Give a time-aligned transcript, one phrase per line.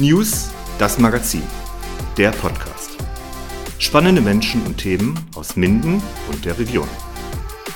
[0.00, 1.42] News, das Magazin,
[2.16, 2.96] der Podcast.
[3.78, 6.02] Spannende Menschen und Themen aus Minden
[6.32, 6.88] und der Region.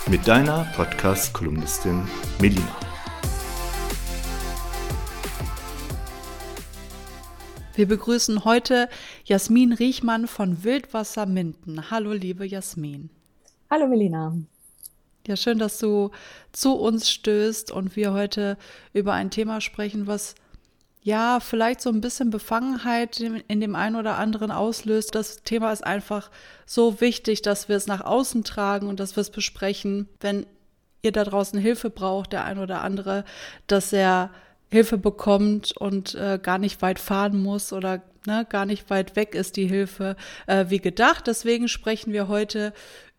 [0.08, 2.08] Mit deiner Podcast-Kolumnistin
[2.40, 2.74] Melina.
[7.74, 8.88] Wir begrüßen heute
[9.26, 11.90] Jasmin Riechmann von Wildwasser Minden.
[11.90, 13.10] Hallo, liebe Jasmin.
[13.70, 14.34] Hallo, Melina.
[15.26, 16.10] Ja, schön, dass du
[16.52, 18.56] zu uns stößt und wir heute
[18.94, 20.34] über ein Thema sprechen, was
[21.04, 25.14] ja vielleicht so ein bisschen Befangenheit in dem einen oder anderen auslöst.
[25.14, 26.30] Das Thema ist einfach
[26.64, 30.08] so wichtig, dass wir es nach außen tragen und dass wir es besprechen.
[30.20, 30.46] Wenn
[31.02, 33.24] ihr da draußen Hilfe braucht, der ein oder andere,
[33.66, 34.30] dass er
[34.70, 39.34] Hilfe bekommt und äh, gar nicht weit fahren muss oder ne, gar nicht weit weg
[39.34, 41.26] ist die Hilfe äh, wie gedacht.
[41.26, 42.72] Deswegen sprechen wir heute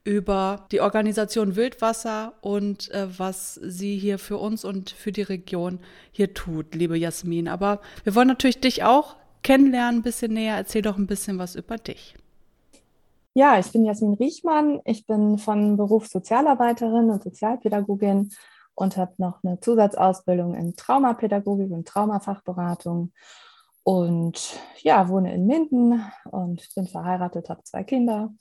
[0.05, 5.79] über die Organisation Wildwasser und äh, was sie hier für uns und für die Region
[6.11, 7.47] hier tut, liebe Jasmin.
[7.47, 10.55] Aber wir wollen natürlich dich auch kennenlernen, ein bisschen näher.
[10.55, 12.15] Erzähl doch ein bisschen was über dich.
[13.33, 14.79] Ja, ich bin Jasmin Riechmann.
[14.85, 18.31] Ich bin von Beruf Sozialarbeiterin und Sozialpädagogin
[18.75, 23.11] und habe noch eine Zusatzausbildung in Traumapädagogik und Traumafachberatung.
[23.83, 28.31] Und ja, wohne in Minden und bin verheiratet, habe zwei Kinder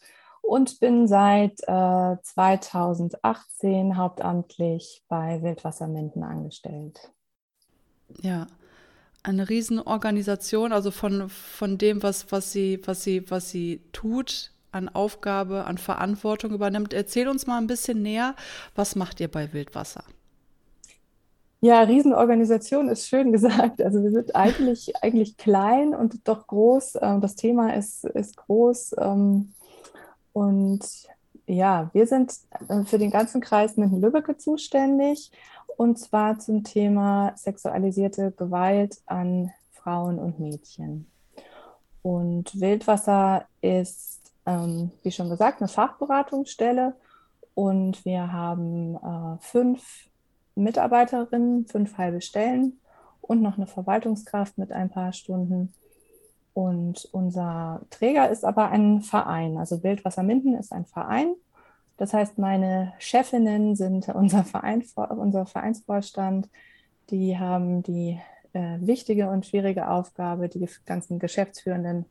[0.47, 7.11] und bin seit äh, 2018 hauptamtlich bei Wildwasserminden angestellt.
[8.21, 8.47] Ja,
[9.23, 14.89] eine Riesenorganisation, also von, von dem, was, was, sie, was, sie, was sie tut, an
[14.89, 16.93] Aufgabe, an Verantwortung übernimmt.
[16.93, 18.35] Erzähl uns mal ein bisschen näher,
[18.75, 20.05] was macht ihr bei Wildwasser?
[21.61, 23.81] Ja, Riesenorganisation ist schön gesagt.
[23.81, 26.99] Also wir sind eigentlich, eigentlich klein und doch groß.
[27.01, 28.97] Ähm, das Thema ist, ist groß.
[28.99, 29.55] Ähm,
[30.35, 30.85] und
[31.47, 32.35] ja, wir sind
[32.69, 35.31] äh, für den ganzen Kreis Minden-Lübbecke zuständig
[35.77, 41.07] und zwar zum Thema sexualisierte Gewalt an Frauen und Mädchen.
[42.03, 46.95] Und Wildwasser ist, ähm, wie schon gesagt, eine Fachberatungsstelle
[47.55, 50.09] und wir haben äh, fünf
[50.57, 52.81] Mitarbeiterinnen, fünf halbe Stellen
[53.21, 55.73] und noch eine Verwaltungskraft mit ein paar Stunden.
[56.55, 59.59] Und unser Träger ist aber ein Verein.
[59.59, 61.35] Also Wildwasser Minden ist ein Verein.
[61.97, 66.49] Das heißt, meine Chefinnen sind unser, Verein, unser Vereinsvorstand.
[67.11, 68.21] Die haben die
[68.53, 72.07] äh, wichtige und schwierige Aufgabe, die ganzen geschäftsführenden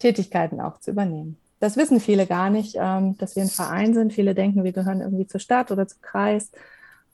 [0.00, 1.38] Tätigkeiten auch zu übernehmen.
[1.60, 4.12] Das wissen viele gar nicht, ähm, dass wir ein Verein sind.
[4.12, 6.50] Viele denken, wir gehören irgendwie zur Stadt oder zum Kreis.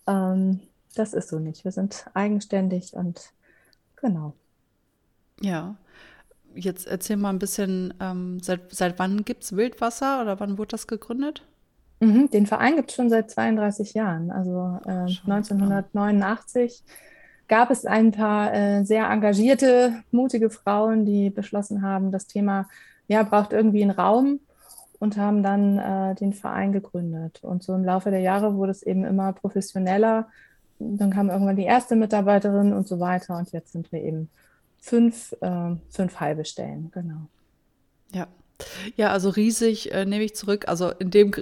[0.06, 0.60] Ähm,
[0.94, 1.64] das ist so nicht.
[1.64, 3.32] Wir sind eigenständig und
[3.97, 4.32] genau.
[5.41, 5.76] Ja,
[6.54, 10.72] jetzt erzähl mal ein bisschen, ähm, seit, seit wann gibt es Wildwasser oder wann wurde
[10.72, 11.42] das gegründet?
[12.00, 14.30] Mhm, den Verein gibt es schon seit 32 Jahren.
[14.30, 16.82] Also äh, 1989
[17.46, 22.68] gab es ein paar äh, sehr engagierte, mutige Frauen, die beschlossen haben, das Thema
[23.08, 24.40] ja, braucht irgendwie einen Raum
[25.00, 27.40] und haben dann äh, den Verein gegründet.
[27.42, 30.28] Und so im Laufe der Jahre wurde es eben immer professioneller.
[30.78, 33.36] Dann kam irgendwann die erste Mitarbeiterin und so weiter.
[33.36, 34.30] Und jetzt sind wir eben
[34.80, 37.28] fünf, äh, fünf halbe Stellen, genau.
[38.12, 38.26] Ja.
[38.96, 40.68] Ja, also riesig äh, nehme ich zurück.
[40.68, 41.32] Also in dem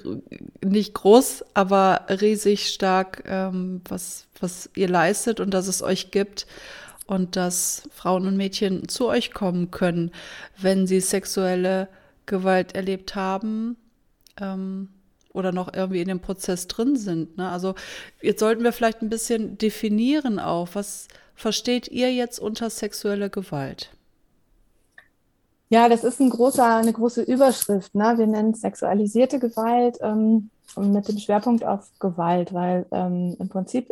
[0.64, 6.46] nicht groß, aber riesig stark, ähm, was, was ihr leistet und dass es euch gibt
[7.06, 10.12] und dass Frauen und Mädchen zu euch kommen können,
[10.58, 11.88] wenn sie sexuelle
[12.26, 13.76] Gewalt erlebt haben
[14.40, 14.90] ähm,
[15.32, 17.38] oder noch irgendwie in dem Prozess drin sind.
[17.38, 17.48] Ne?
[17.48, 17.74] Also
[18.20, 23.90] jetzt sollten wir vielleicht ein bisschen definieren auch, was, versteht ihr jetzt unter sexuelle Gewalt?
[25.70, 27.94] Ja, das ist ein großer, eine große Überschrift.
[27.94, 28.14] Ne?
[28.16, 33.88] Wir nennen es sexualisierte Gewalt ähm, mit dem Schwerpunkt auf Gewalt, weil ähm, im Prinzip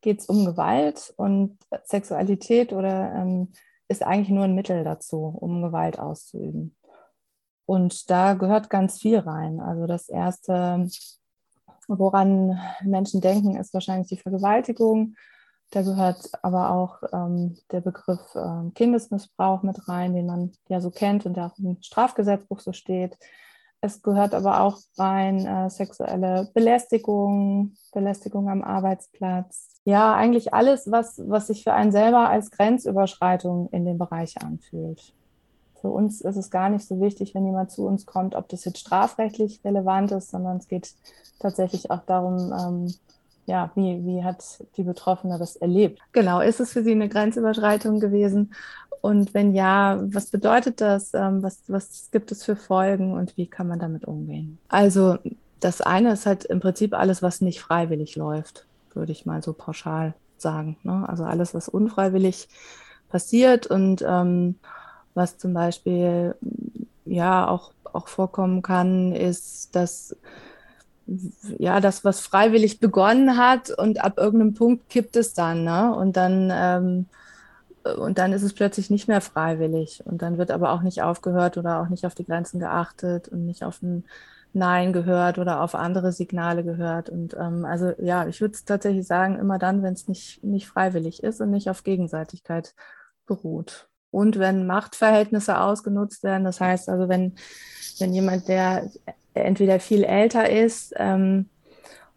[0.00, 3.48] geht es um Gewalt und Sexualität oder ähm,
[3.88, 6.76] ist eigentlich nur ein Mittel dazu, um Gewalt auszuüben.
[7.66, 9.60] Und da gehört ganz viel rein.
[9.60, 10.88] Also das Erste,
[11.88, 15.16] woran Menschen denken, ist wahrscheinlich die Vergewaltigung.
[15.70, 20.90] Da gehört aber auch ähm, der Begriff äh, Kindesmissbrauch mit rein, den man ja so
[20.90, 23.16] kennt und der auch im Strafgesetzbuch so steht.
[23.80, 29.68] Es gehört aber auch rein äh, sexuelle Belästigung, Belästigung am Arbeitsplatz.
[29.84, 35.14] Ja, eigentlich alles, was, was sich für einen selber als Grenzüberschreitung in dem Bereich anfühlt.
[35.80, 38.66] Für uns ist es gar nicht so wichtig, wenn jemand zu uns kommt, ob das
[38.66, 40.92] jetzt strafrechtlich relevant ist, sondern es geht
[41.38, 42.94] tatsächlich auch darum, ähm,
[43.46, 44.44] ja, wie, wie hat
[44.76, 46.00] die Betroffene das erlebt?
[46.12, 48.54] Genau, ist es für sie eine Grenzüberschreitung gewesen?
[49.00, 51.14] Und wenn ja, was bedeutet das?
[51.14, 54.58] Ähm, was, was gibt es für Folgen und wie kann man damit umgehen?
[54.68, 55.16] Also
[55.58, 59.52] das eine ist halt im Prinzip alles, was nicht freiwillig läuft, würde ich mal so
[59.52, 60.76] pauschal sagen.
[60.82, 61.06] Ne?
[61.08, 62.48] Also alles, was unfreiwillig
[63.08, 64.56] passiert und ähm,
[65.14, 66.36] Was zum Beispiel
[67.04, 70.16] ja auch, auch vorkommen kann, ist, dass
[71.58, 75.94] ja, das, was freiwillig begonnen hat und ab irgendeinem Punkt kippt es dann, ne?
[75.94, 77.06] Und dann, ähm,
[77.98, 80.02] und dann ist es plötzlich nicht mehr freiwillig.
[80.04, 83.46] Und dann wird aber auch nicht aufgehört oder auch nicht auf die Grenzen geachtet und
[83.46, 84.04] nicht auf ein
[84.52, 87.08] Nein gehört oder auf andere Signale gehört.
[87.10, 91.22] Und ähm, also ja, ich würde tatsächlich sagen, immer dann, wenn es nicht, nicht freiwillig
[91.22, 92.74] ist und nicht auf Gegenseitigkeit
[93.26, 93.89] beruht.
[94.10, 97.34] Und wenn Machtverhältnisse ausgenutzt werden, das heißt also, wenn,
[97.98, 98.90] wenn jemand, der
[99.34, 101.48] entweder viel älter ist ähm,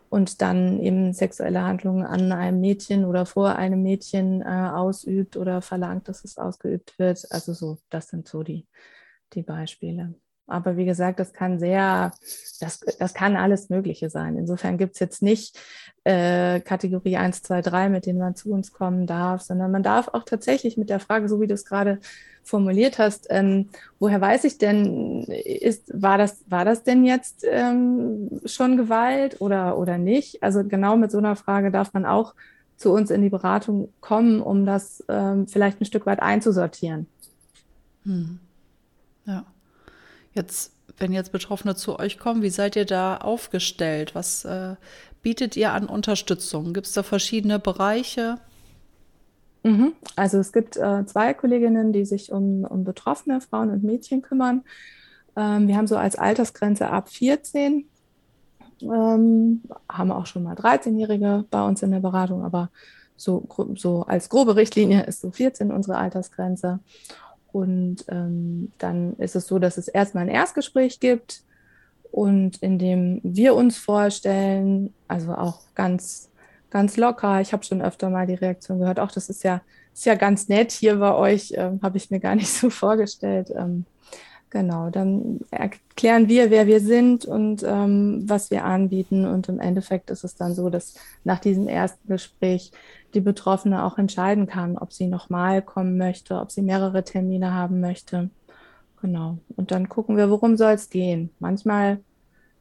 [0.09, 5.61] und dann eben sexuelle Handlungen an einem Mädchen oder vor einem Mädchen äh, ausübt oder
[5.61, 7.25] verlangt, dass es ausgeübt wird.
[7.31, 8.67] Also so, das sind so die,
[9.33, 10.15] die Beispiele.
[10.45, 12.11] Aber wie gesagt, das kann sehr,
[12.59, 14.37] das, das kann alles Mögliche sein.
[14.37, 15.57] Insofern gibt es jetzt nicht
[16.03, 20.09] äh, Kategorie 1, 2, 3, mit denen man zu uns kommen darf, sondern man darf
[20.09, 21.99] auch tatsächlich mit der Frage, so wie du es gerade
[22.43, 23.69] formuliert hast, ähm,
[23.99, 29.77] woher weiß ich denn, ist, war, das, war das denn jetzt ähm, schon Gewalt oder,
[29.77, 30.43] oder nicht?
[30.43, 32.35] Also genau mit so einer Frage darf man auch
[32.75, 37.07] zu uns in die Beratung kommen, um das ähm, vielleicht ein Stück weit einzusortieren.
[38.03, 38.39] Hm.
[39.25, 39.45] Ja.
[40.33, 44.15] Jetzt, wenn jetzt Betroffene zu euch kommen, wie seid ihr da aufgestellt?
[44.15, 44.75] Was äh,
[45.21, 46.73] bietet ihr an Unterstützung?
[46.73, 48.39] Gibt es da verschiedene Bereiche?
[49.63, 49.93] Mhm.
[50.15, 54.63] Also es gibt äh, zwei Kolleginnen, die sich um, um betroffene Frauen und Mädchen kümmern.
[55.35, 57.85] Ähm, wir haben so als Altersgrenze ab 14,
[58.81, 62.69] ähm, haben auch schon mal 13-Jährige bei uns in der Beratung, aber
[63.15, 66.79] so, so als grobe Richtlinie ist so 14 unsere Altersgrenze.
[67.53, 71.43] Und ähm, dann ist es so, dass es erstmal ein Erstgespräch gibt
[72.11, 76.29] und in dem wir uns vorstellen, also auch ganz,
[76.71, 77.41] ganz locker.
[77.41, 79.61] Ich habe schon öfter mal die Reaktion gehört, auch das ist ja,
[79.93, 83.53] ist ja ganz nett hier bei euch, ähm, habe ich mir gar nicht so vorgestellt.
[83.55, 83.85] Ähm,
[84.49, 89.27] genau, dann erklären wir, wer wir sind und ähm, was wir anbieten.
[89.27, 92.71] Und im Endeffekt ist es dann so, dass nach diesem ersten Gespräch
[93.13, 97.79] die Betroffene auch entscheiden kann, ob sie nochmal kommen möchte, ob sie mehrere Termine haben
[97.79, 98.29] möchte.
[99.01, 99.37] Genau.
[99.55, 101.29] Und dann gucken wir, worum soll es gehen.
[101.39, 101.99] Manchmal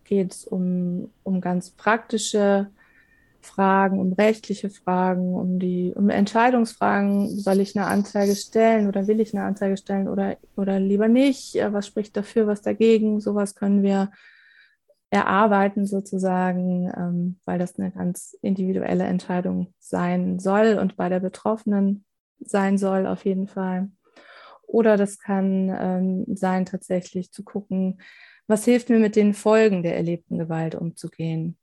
[0.05, 2.69] geht es um, um ganz praktische
[3.41, 7.29] Fragen, um rechtliche Fragen, um die um Entscheidungsfragen.
[7.39, 11.55] Soll ich eine Anzeige stellen oder will ich eine Anzeige stellen oder, oder lieber nicht?
[11.71, 13.21] Was spricht dafür, was dagegen?
[13.21, 14.11] Sowas können wir
[15.13, 22.07] erarbeiten sozusagen, ähm, weil das eine ganz individuelle Entscheidung sein soll und bei der Betroffenen
[22.41, 23.91] sein soll auf jeden Fall.
[24.67, 28.01] Oder das kann ähm, sein, tatsächlich zu gucken,
[28.47, 31.59] was hilft mir mit den Folgen der erlebten Gewalt umzugehen.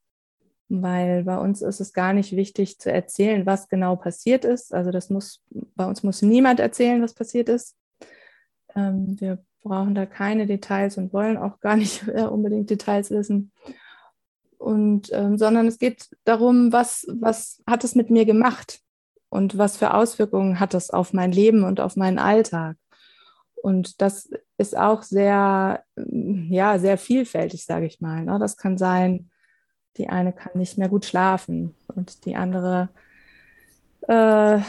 [0.67, 4.75] Weil bei uns ist es gar nicht wichtig zu erzählen, was genau passiert ist.
[4.75, 7.75] Also das muss, bei uns muss niemand erzählen, was passiert ist.
[8.75, 13.51] Ähm, wir brauchen da keine Details und wollen auch gar nicht äh, unbedingt Details wissen.
[14.57, 18.81] Und, ähm, sondern es geht darum, was, was hat es mit mir gemacht
[19.29, 22.75] und was für Auswirkungen hat es auf mein Leben und auf meinen Alltag.
[23.61, 28.25] Und das ist auch sehr, ja, sehr vielfältig, sage ich mal.
[28.25, 28.37] Ne?
[28.39, 29.29] Das kann sein,
[29.97, 32.89] die eine kann nicht mehr gut schlafen und die andere
[34.07, 34.13] äh,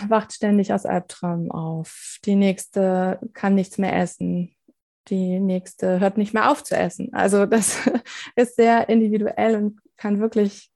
[0.08, 2.18] wacht ständig aus Albträumen auf.
[2.24, 4.54] Die nächste kann nichts mehr essen
[5.10, 7.12] die nächste hört nicht mehr auf zu essen.
[7.12, 7.78] Also das
[8.36, 10.70] ist sehr individuell und kann wirklich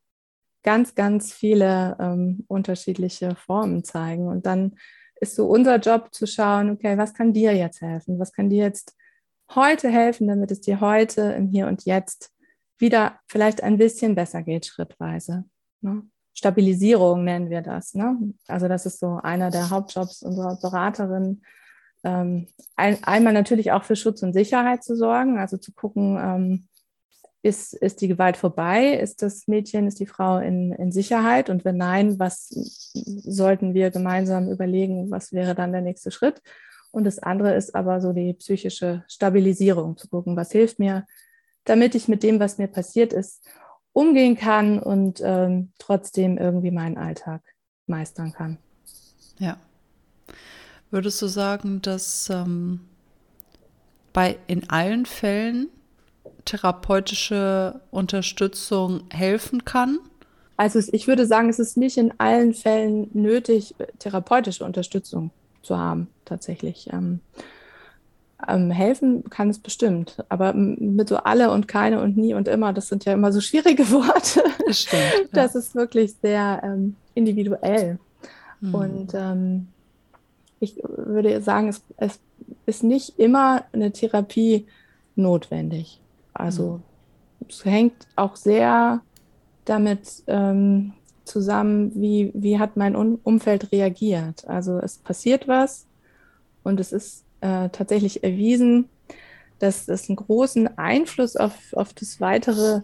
[0.62, 4.26] ganz, ganz viele ähm, unterschiedliche Formen zeigen.
[4.26, 4.76] Und dann
[5.20, 8.18] ist so unser Job zu schauen, okay, was kann dir jetzt helfen?
[8.18, 8.96] Was kann dir jetzt
[9.54, 12.32] heute helfen, damit es dir heute im Hier und Jetzt
[12.78, 15.44] wieder vielleicht ein bisschen besser geht, schrittweise.
[15.80, 16.02] Ne?
[16.34, 17.94] Stabilisierung nennen wir das.
[17.94, 18.34] Ne?
[18.48, 21.42] Also das ist so einer der Hauptjobs unserer Beraterin,
[22.04, 22.46] ähm,
[22.76, 26.68] ein, einmal natürlich auch für Schutz und Sicherheit zu sorgen, also zu gucken, ähm,
[27.42, 28.94] ist, ist die Gewalt vorbei?
[28.94, 31.50] Ist das Mädchen, ist die Frau in, in Sicherheit?
[31.50, 32.48] Und wenn nein, was
[32.94, 36.40] sollten wir gemeinsam überlegen, was wäre dann der nächste Schritt?
[36.90, 41.06] Und das andere ist aber so die psychische Stabilisierung, zu gucken, was hilft mir,
[41.64, 43.46] damit ich mit dem, was mir passiert ist,
[43.92, 47.42] umgehen kann und ähm, trotzdem irgendwie meinen Alltag
[47.86, 48.58] meistern kann.
[49.38, 49.58] Ja,
[50.94, 52.78] Würdest du sagen, dass ähm,
[54.12, 55.66] bei in allen Fällen
[56.44, 59.98] therapeutische Unterstützung helfen kann?
[60.56, 65.32] Also ich würde sagen, es ist nicht in allen Fällen nötig, therapeutische Unterstützung
[65.62, 66.88] zu haben, tatsächlich.
[66.92, 67.18] Ähm,
[68.46, 72.72] ähm, helfen kann es bestimmt, aber mit so alle und keine und nie und immer,
[72.72, 74.44] das sind ja immer so schwierige Worte.
[74.64, 75.30] Das stimmt.
[75.32, 75.58] Das ja.
[75.58, 77.98] ist wirklich sehr ähm, individuell.
[78.60, 78.74] Hm.
[78.76, 79.66] Und ähm,
[80.64, 82.20] ich würde sagen, es, es
[82.66, 84.66] ist nicht immer eine Therapie
[85.16, 86.00] notwendig.
[86.32, 86.80] Also
[87.40, 87.46] mhm.
[87.48, 89.00] es hängt auch sehr
[89.64, 90.92] damit ähm,
[91.24, 94.46] zusammen, wie, wie hat mein Umfeld reagiert.
[94.46, 95.86] Also es passiert was
[96.62, 98.88] und es ist äh, tatsächlich erwiesen,
[99.58, 102.80] dass das einen großen Einfluss auf, auf das weitere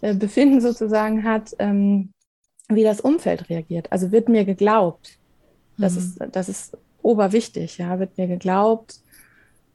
[0.00, 2.10] äh, Befinden sozusagen hat, ähm,
[2.68, 3.92] wie das Umfeld reagiert.
[3.92, 5.18] Also wird mir geglaubt.
[5.78, 5.98] Das, mhm.
[5.98, 9.00] ist, das ist oberwichtig, ja, wird mir geglaubt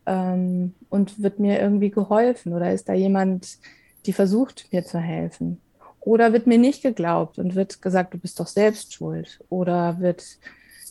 [0.06, 3.58] ähm, und wird mir irgendwie geholfen oder ist da jemand,
[4.06, 5.62] die versucht, mir zu helfen?
[6.02, 9.40] Oder wird mir nicht geglaubt und wird gesagt, du bist doch selbst schuld?
[9.50, 10.24] Oder wird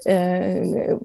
[0.05, 0.97] äh,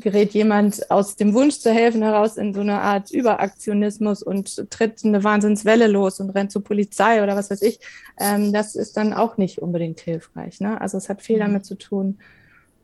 [0.00, 5.04] gerät jemand aus dem Wunsch zu helfen heraus in so eine Art Überaktionismus und tritt
[5.04, 7.80] eine Wahnsinnswelle los und rennt zur Polizei oder was weiß ich.
[8.18, 10.60] Ähm, das ist dann auch nicht unbedingt hilfreich.
[10.60, 10.80] Ne?
[10.80, 11.40] Also es hat viel mhm.
[11.40, 12.18] damit zu tun,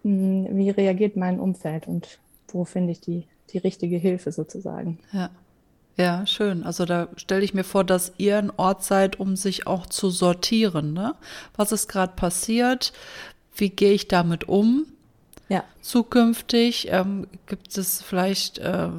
[0.07, 4.99] wie reagiert mein Umfeld und wo finde ich die, die richtige Hilfe sozusagen.
[5.13, 5.31] Ja.
[5.99, 6.63] Ja, schön.
[6.63, 10.11] Also da stelle ich mir vor, dass ihr ein Ort seid, um sich auch zu
[10.11, 10.93] sortieren.
[10.93, 11.15] Ne?
[11.57, 12.93] Was ist gerade passiert?
[13.55, 14.85] Wie gehe ich damit um?
[15.49, 15.65] Ja.
[15.81, 18.91] Zukünftig ähm, gibt es vielleicht äh,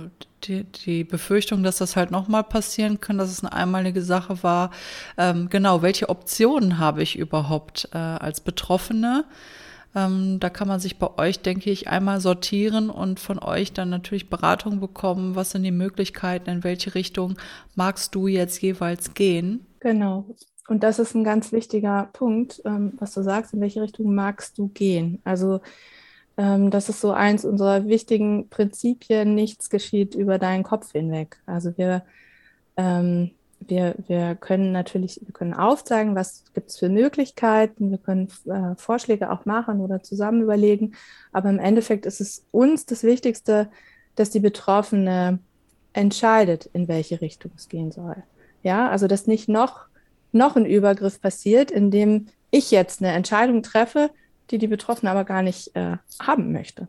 [0.46, 4.72] die, die Befürchtung, dass das halt nochmal passieren kann, dass es eine einmalige Sache war.
[5.20, 9.26] Ähm, genau, welche Optionen habe ich überhaupt äh, als Betroffene?
[9.98, 13.90] Ähm, da kann man sich bei euch, denke ich, einmal sortieren und von euch dann
[13.90, 15.36] natürlich Beratung bekommen.
[15.36, 16.52] Was sind die Möglichkeiten?
[16.52, 17.36] In welche Richtung
[17.74, 19.66] magst du jetzt jeweils gehen?
[19.80, 20.26] Genau.
[20.68, 23.56] Und das ist ein ganz wichtiger Punkt, ähm, was du sagst.
[23.56, 25.20] In welche Richtung magst du gehen?
[25.24, 25.62] Also,
[26.38, 29.34] ähm, das ist so eins unserer wichtigen Prinzipien.
[29.34, 31.38] Nichts geschieht über deinen Kopf hinweg.
[31.48, 32.04] Also, wir
[32.76, 38.30] ähm, wir, wir können natürlich, wir können aufzeigen, was gibt es für Möglichkeiten, wir können
[38.46, 40.94] äh, Vorschläge auch machen oder zusammen überlegen,
[41.32, 43.70] aber im Endeffekt ist es uns das Wichtigste,
[44.16, 45.40] dass die Betroffene
[45.94, 48.24] entscheidet, in welche Richtung es gehen soll.
[48.64, 49.86] Ja, also dass nicht noch,
[50.32, 54.10] noch ein Übergriff passiert, indem ich jetzt eine Entscheidung treffe,
[54.52, 56.88] die die Betroffene aber gar nicht äh, haben möchte.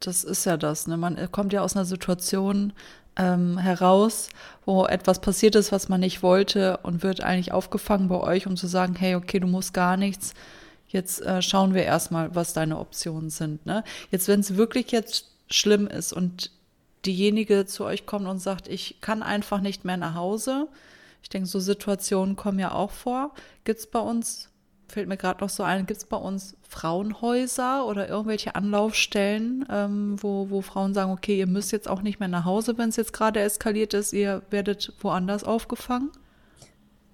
[0.00, 0.86] Das ist ja das.
[0.86, 0.96] Ne?
[0.96, 2.72] Man kommt ja aus einer Situation,
[3.20, 4.30] ähm, heraus,
[4.64, 8.56] wo etwas passiert ist, was man nicht wollte und wird eigentlich aufgefangen bei euch, um
[8.56, 10.32] zu sagen, hey, okay, du musst gar nichts.
[10.88, 13.64] Jetzt äh, schauen wir erstmal, was deine Optionen sind.
[13.66, 13.84] Ne?
[14.10, 16.50] Jetzt, wenn es wirklich jetzt schlimm ist und
[17.04, 20.66] diejenige zu euch kommt und sagt, ich kann einfach nicht mehr nach Hause.
[21.22, 23.32] Ich denke, so Situationen kommen ja auch vor.
[23.64, 24.49] Gibt es bei uns
[24.90, 30.16] fällt mir gerade noch so ein, gibt es bei uns Frauenhäuser oder irgendwelche Anlaufstellen, ähm,
[30.20, 32.96] wo, wo Frauen sagen, okay, ihr müsst jetzt auch nicht mehr nach Hause, wenn es
[32.96, 36.10] jetzt gerade eskaliert ist, ihr werdet woanders aufgefangen?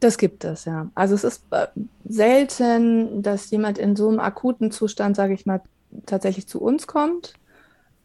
[0.01, 0.91] Das gibt es, ja.
[0.95, 1.69] Also es ist äh,
[2.05, 5.63] selten, dass jemand in so einem akuten Zustand, sage ich mal,
[6.05, 7.35] tatsächlich zu uns kommt.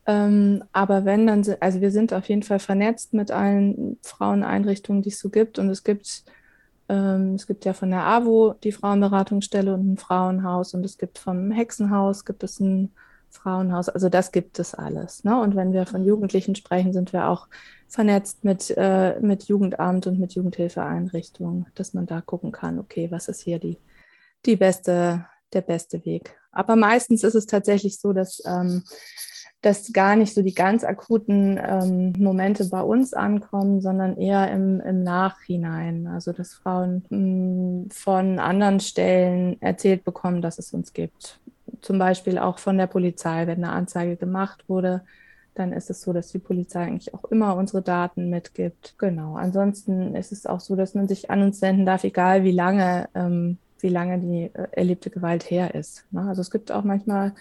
[0.05, 5.09] Ähm, aber wenn, dann, also wir sind auf jeden Fall vernetzt mit allen Fraueneinrichtungen, die
[5.09, 5.59] es so gibt.
[5.59, 6.23] Und es gibt
[6.91, 11.51] es gibt ja von der AWO die Frauenberatungsstelle und ein Frauenhaus und es gibt vom
[11.51, 12.91] Hexenhaus gibt es ein
[13.29, 13.89] Frauenhaus.
[13.89, 15.23] Also das gibt es alles.
[15.23, 15.39] Ne?
[15.39, 17.47] Und wenn wir von Jugendlichen sprechen, sind wir auch
[17.87, 23.27] vernetzt mit, äh, mit Jugendamt und mit Jugendhilfeeinrichtungen, dass man da gucken kann, okay, was
[23.27, 23.77] ist hier die,
[24.45, 26.37] die beste, der beste Weg.
[26.51, 28.83] Aber meistens ist es tatsächlich so, dass ähm,
[29.61, 34.81] dass gar nicht so die ganz akuten ähm, Momente bei uns ankommen, sondern eher im,
[34.81, 36.07] im Nachhinein.
[36.07, 41.39] Also dass Frauen mh, hm, von anderen Stellen erzählt bekommen, dass es uns gibt.
[41.81, 45.03] Zum Beispiel auch von der Polizei, wenn eine Anzeige gemacht wurde,
[45.53, 48.95] dann ist es so, dass die Polizei eigentlich auch immer unsere Daten mitgibt.
[48.97, 49.35] Genau.
[49.35, 53.09] Ansonsten ist es auch so, dass man sich an uns wenden darf, egal wie lange,
[53.13, 56.05] ähm, wie lange die äh, erlebte Gewalt her ist.
[56.11, 56.21] Ne?
[56.21, 57.33] Also es gibt auch manchmal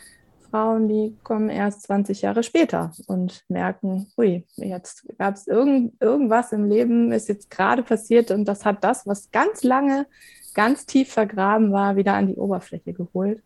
[0.51, 6.53] Frauen, die kommen erst 20 Jahre später und merken, hui, jetzt gab es irgend, irgendwas
[6.53, 10.07] im Leben, ist jetzt gerade passiert und das hat das, was ganz lange,
[10.55, 13.43] ganz tief vergraben war, wieder an die Oberfläche geholt.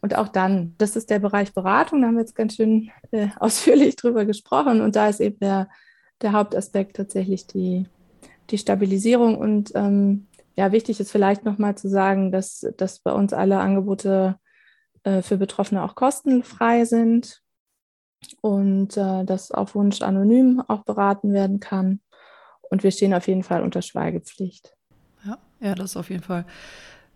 [0.00, 3.28] Und auch dann, das ist der Bereich Beratung, da haben wir jetzt ganz schön äh,
[3.38, 5.68] ausführlich drüber gesprochen und da ist eben der,
[6.22, 7.86] der Hauptaspekt tatsächlich die,
[8.50, 13.34] die Stabilisierung und ähm, ja, wichtig ist vielleicht nochmal zu sagen, dass, dass bei uns
[13.34, 14.36] alle Angebote
[15.06, 17.40] äh, für Betroffene auch kostenfrei sind
[18.40, 22.00] und äh, das auf Wunsch anonym auch beraten werden kann.
[22.70, 24.74] Und wir stehen auf jeden Fall unter Schweigepflicht.
[25.24, 26.44] Ja, ja, das ist auf jeden Fall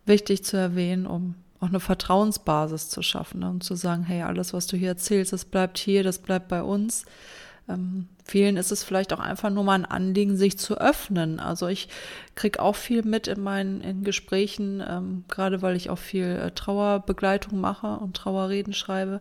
[0.06, 3.50] wichtig zu erwähnen, um auch eine Vertrauensbasis zu schaffen ne?
[3.50, 6.62] und zu sagen, hey, alles, was du hier erzählst, das bleibt hier, das bleibt bei
[6.62, 7.04] uns.
[7.68, 11.40] Ähm, vielen ist es vielleicht auch einfach nur mal ein Anliegen, sich zu öffnen.
[11.40, 11.88] Also ich
[12.34, 16.50] kriege auch viel mit in meinen in Gesprächen, ähm, gerade weil ich auch viel äh,
[16.52, 19.20] Trauerbegleitung mache und Trauerreden schreibe.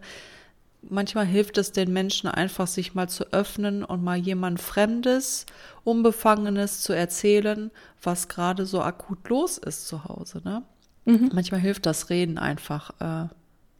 [0.82, 5.46] manchmal hilft es den Menschen einfach, sich mal zu öffnen und mal jemand Fremdes,
[5.84, 10.42] Unbefangenes zu erzählen, was gerade so akut los ist zu Hause.
[10.44, 10.64] Ne?
[11.06, 11.32] Mhm.
[11.34, 13.28] Manchmal hilft das Reden einfach äh,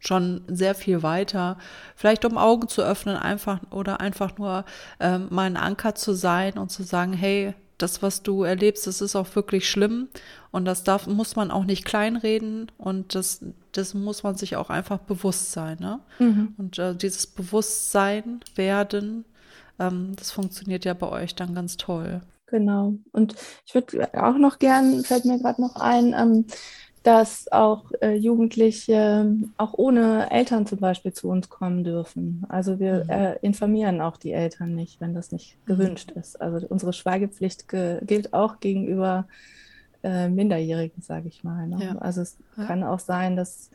[0.00, 1.58] schon sehr viel weiter.
[1.94, 4.64] Vielleicht um Augen zu öffnen, einfach oder einfach nur
[4.98, 9.00] ähm, mal ein Anker zu sein und zu sagen, hey, das, was du erlebst, das
[9.00, 10.08] ist auch wirklich schlimm
[10.50, 14.70] und das darf, muss man auch nicht kleinreden und das, das muss man sich auch
[14.70, 15.78] einfach bewusst sein.
[15.80, 16.00] Ne?
[16.18, 16.54] Mhm.
[16.58, 19.24] Und äh, dieses Bewusstsein werden,
[19.78, 22.20] ähm, das funktioniert ja bei euch dann ganz toll.
[22.46, 22.94] Genau.
[23.12, 26.46] Und ich würde auch noch gern, fällt mir gerade noch ein, ähm,
[27.02, 32.44] dass auch äh, Jugendliche auch ohne Eltern zum Beispiel zu uns kommen dürfen.
[32.48, 33.10] Also wir mhm.
[33.10, 36.20] äh, informieren auch die Eltern nicht, wenn das nicht gewünscht mhm.
[36.20, 36.40] ist.
[36.40, 39.26] Also unsere Schweigepflicht gilt auch gegenüber
[40.02, 41.66] äh, Minderjährigen, sage ich mal.
[41.68, 41.84] Ne?
[41.84, 41.98] Ja.
[41.98, 42.64] Also es ja.
[42.64, 43.70] kann auch sein, dass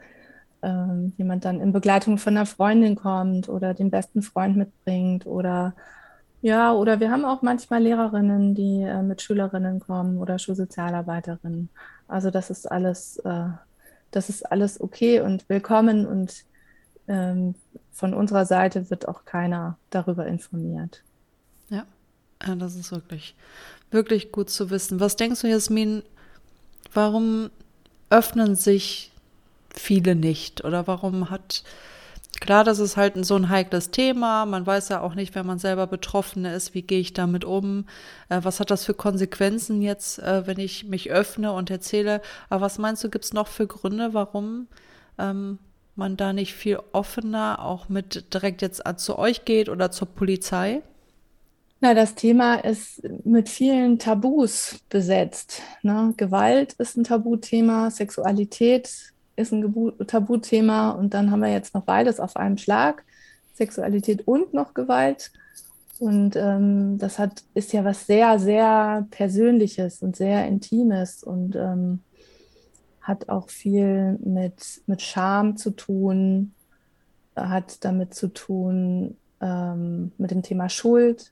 [0.61, 5.73] ähm, jemand dann in Begleitung von einer Freundin kommt oder den besten Freund mitbringt oder
[6.41, 11.69] ja, oder wir haben auch manchmal Lehrerinnen, die äh, mit Schülerinnen kommen oder Schulsozialarbeiterinnen.
[12.07, 13.47] Also das ist alles, äh,
[14.11, 16.45] das ist alles okay und willkommen und
[17.07, 17.55] ähm,
[17.91, 21.01] von unserer Seite wird auch keiner darüber informiert.
[21.69, 21.85] Ja,
[22.45, 23.35] ja das ist wirklich,
[23.91, 24.99] wirklich gut zu wissen.
[24.99, 26.03] Was denkst du, Jasmin,
[26.93, 27.49] warum
[28.09, 29.11] öffnen sich
[29.73, 31.63] viele nicht oder warum hat
[32.39, 34.45] Klar, das ist halt so ein heikles Thema.
[34.45, 37.85] Man weiß ja auch nicht, wenn man selber Betroffene ist, wie gehe ich damit um?
[38.29, 42.21] Äh, was hat das für Konsequenzen jetzt, äh, wenn ich mich öffne und erzähle?
[42.49, 44.67] Aber was meinst du, gibt es noch für Gründe, warum
[45.17, 45.59] ähm,
[45.95, 50.81] man da nicht viel offener auch mit direkt jetzt zu euch geht oder zur Polizei?
[51.81, 55.61] Na, das Thema ist mit vielen Tabus besetzt.
[55.83, 56.13] Ne?
[56.17, 62.19] Gewalt ist ein Tabuthema, Sexualität ist ein Tabuthema und dann haben wir jetzt noch beides
[62.19, 63.03] auf einem Schlag,
[63.53, 65.31] Sexualität und noch Gewalt.
[65.99, 71.99] Und ähm, das hat, ist ja was sehr, sehr Persönliches und sehr Intimes und ähm,
[73.01, 76.53] hat auch viel mit, mit Scham zu tun,
[77.35, 81.31] hat damit zu tun ähm, mit dem Thema Schuld.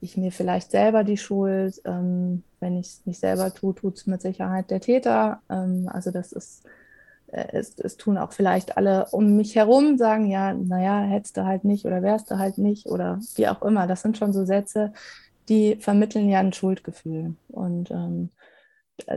[0.00, 1.80] Ich mir vielleicht selber die Schuld?
[1.84, 5.40] Ähm, wenn ich es nicht selber tue, tut es mit Sicherheit der Täter.
[5.48, 6.64] Ähm, also das ist,
[7.28, 11.44] äh, es, es, tun auch vielleicht alle um mich herum, sagen, ja, naja, hättest du
[11.44, 13.86] halt nicht oder wärst du halt nicht oder wie auch immer.
[13.86, 14.92] Das sind schon so Sätze,
[15.48, 17.34] die vermitteln ja ein Schuldgefühl.
[17.48, 18.30] Und ähm,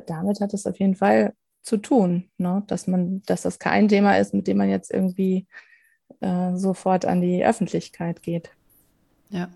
[0.08, 2.64] damit hat es auf jeden Fall zu tun, ne?
[2.68, 5.48] dass man, dass das kein Thema ist, mit dem man jetzt irgendwie
[6.20, 8.52] äh, sofort an die Öffentlichkeit geht.
[9.30, 9.50] Ja.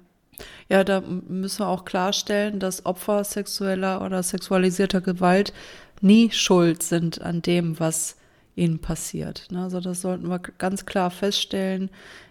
[0.69, 5.53] Ja, da müssen wir auch klarstellen, dass Opfer sexueller oder sexualisierter Gewalt
[6.01, 8.17] nie schuld sind an dem, was
[8.55, 9.47] ihnen passiert.
[9.51, 9.63] Ne?
[9.63, 11.89] Also das sollten wir ganz klar feststellen,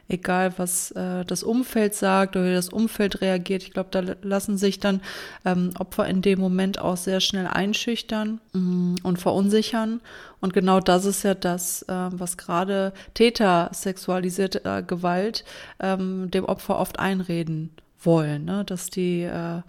[0.09, 3.63] egal was äh, das Umfeld sagt oder wie das Umfeld reagiert.
[3.63, 5.01] Ich glaube, da lassen sich dann
[5.45, 10.01] ähm, Opfer in dem Moment auch sehr schnell einschüchtern mm, und verunsichern.
[10.41, 15.45] Und genau das ist ja das, äh, was gerade Täter sexualisierter Gewalt
[15.81, 17.71] ähm, dem Opfer oft einreden
[18.07, 18.65] wollen, ne?
[18.65, 19.63] dass die, äh,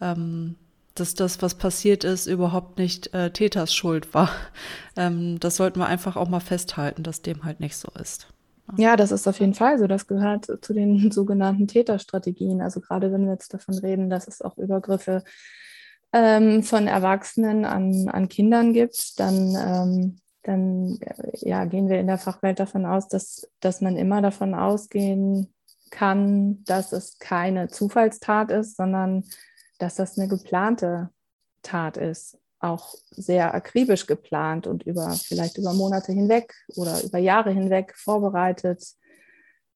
[0.00, 0.56] ähm,
[0.94, 4.30] dass das, was passiert ist, überhaupt nicht äh, Täters Schuld war.
[4.96, 8.26] Ähm, das sollten wir einfach auch mal festhalten, dass dem halt nicht so ist.
[8.76, 9.86] Ja, das ist auf jeden Fall so.
[9.86, 12.60] Das gehört zu den sogenannten Täterstrategien.
[12.60, 15.22] Also gerade wenn wir jetzt davon reden, dass es auch Übergriffe
[16.12, 20.98] ähm, von Erwachsenen an, an Kindern gibt, dann, ähm, dann
[21.34, 25.52] ja, gehen wir in der Fachwelt davon aus, dass, dass man immer davon ausgehen
[25.90, 29.24] kann, dass es keine Zufallstat ist, sondern
[29.78, 31.10] dass das eine geplante
[31.62, 32.38] Tat ist.
[32.60, 38.84] Auch sehr akribisch geplant und über vielleicht über Monate hinweg oder über Jahre hinweg vorbereitet,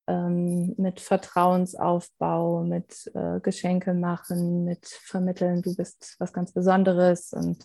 [0.07, 7.65] ähm, mit Vertrauensaufbau, mit äh, Geschenke machen, mit Vermitteln, du bist was ganz Besonderes und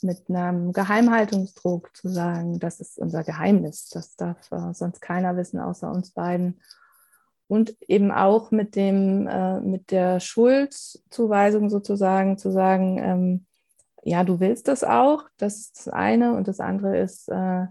[0.00, 5.60] mit einem Geheimhaltungsdruck zu sagen, das ist unser Geheimnis, das darf äh, sonst keiner wissen
[5.60, 6.60] außer uns beiden
[7.48, 13.46] und eben auch mit dem äh, mit der Schuldzuweisung sozusagen zu sagen, ähm,
[14.04, 17.66] ja, du willst das auch, das ist das eine und das andere ist äh,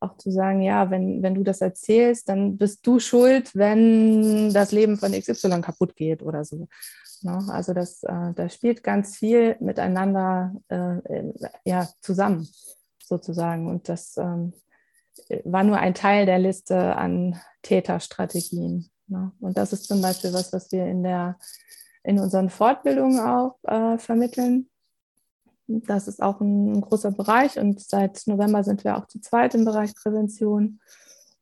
[0.00, 4.72] auch zu sagen, ja, wenn, wenn du das erzählst, dann bist du schuld, wenn das
[4.72, 6.68] Leben von XY kaputt geht oder so.
[7.22, 7.38] Ne?
[7.48, 11.32] Also das, äh, da spielt ganz viel miteinander äh,
[11.64, 12.48] ja, zusammen
[13.04, 14.52] sozusagen und das ähm,
[15.44, 18.90] war nur ein Teil der Liste an Täterstrategien.
[19.06, 19.32] Ne?
[19.40, 21.38] Und das ist zum Beispiel was, was wir in, der,
[22.02, 24.68] in unseren Fortbildungen auch äh, vermitteln.
[25.66, 29.64] Das ist auch ein, großer Bereich und seit November sind wir auch zu zweit im
[29.64, 30.80] Bereich Prävention.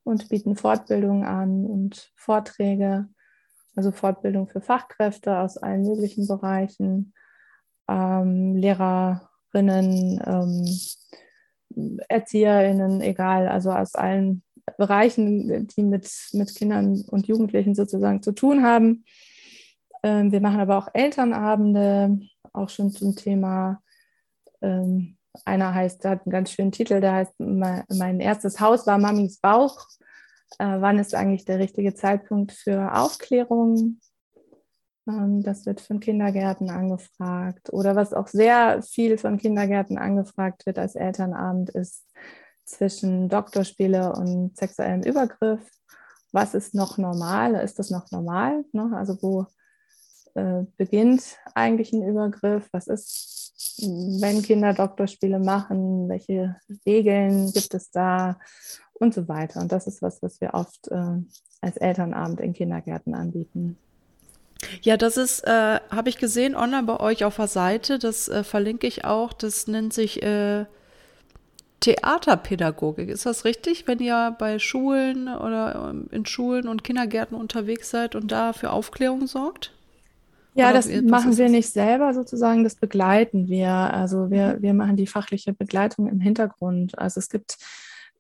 [0.03, 3.09] und bieten Fortbildungen an und Vorträge,
[3.77, 7.13] also Fortbildung für Fachkräfte aus allen möglichen Bereichen,
[7.89, 10.79] ähm, Lehrerinnen, ähm,
[12.09, 14.43] ErzieherInnen, egal, also aus allen
[14.77, 19.05] Bereichen, die mit, mit Kindern und Jugendlichen sozusagen zu tun haben.
[20.03, 22.21] Ähm, wir machen aber auch Elternabende,
[22.53, 23.83] auch schon zum Thema.
[24.63, 29.39] Ähm, einer heißt, hat einen ganz schönen Titel, der heißt Mein erstes Haus war Mamis
[29.39, 29.87] Bauch.
[30.59, 34.01] Äh, wann ist eigentlich der richtige Zeitpunkt für Aufklärung?
[35.11, 37.73] Ähm, das wird von Kindergärten angefragt.
[37.73, 42.05] Oder was auch sehr viel von Kindergärten angefragt wird als Elternabend, ist
[42.65, 45.61] zwischen Doktorspiele und sexuellem Übergriff.
[46.33, 47.55] Was ist noch normal?
[47.57, 48.65] Ist das noch normal?
[48.73, 48.91] Ne?
[48.95, 49.47] Also wo
[50.35, 52.69] äh, beginnt eigentlich ein Übergriff?
[52.73, 53.53] Was ist,
[54.21, 56.09] wenn Kinder Doktorspiele machen?
[56.09, 58.39] Welche Regeln gibt es da?
[58.93, 59.61] Und so weiter.
[59.61, 61.17] Und das ist was, was wir oft äh,
[61.63, 63.79] als Elternabend in Kindergärten anbieten.
[64.83, 67.99] Ja, das ist, äh, habe ich gesehen online bei euch auf der Seite.
[67.99, 69.33] Das äh, verlinke ich auch.
[69.33, 70.67] Das nennt sich äh,
[71.81, 73.09] Theaterpädagogik.
[73.09, 78.15] Ist das richtig, wenn ihr bei Schulen oder ähm, in Schulen und Kindergärten unterwegs seid
[78.15, 79.73] und da für Aufklärung sorgt?
[80.55, 83.71] Ja, oder das machen wir nicht selber sozusagen, das begleiten wir.
[83.71, 86.99] Also wir, wir machen die fachliche Begleitung im Hintergrund.
[86.99, 87.57] Also es gibt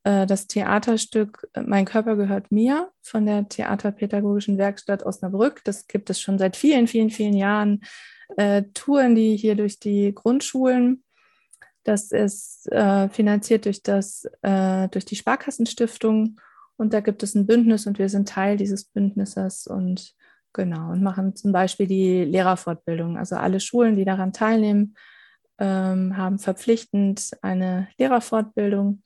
[0.04, 5.62] äh, das Theaterstück äh, Mein Körper gehört mir von der Theaterpädagogischen Werkstatt Osnabrück.
[5.64, 7.82] Das gibt es schon seit vielen, vielen, vielen Jahren.
[8.36, 11.02] Äh, Touren, die hier durch die Grundschulen
[11.84, 16.38] das ist äh, finanziert durch, das, äh, durch die Sparkassenstiftung
[16.76, 20.14] und da gibt es ein Bündnis und wir sind Teil dieses Bündnisses und
[20.52, 23.16] genau und machen zum Beispiel die Lehrerfortbildung.
[23.16, 24.94] Also alle Schulen, die daran teilnehmen,
[25.58, 29.02] ähm, haben verpflichtend eine Lehrerfortbildung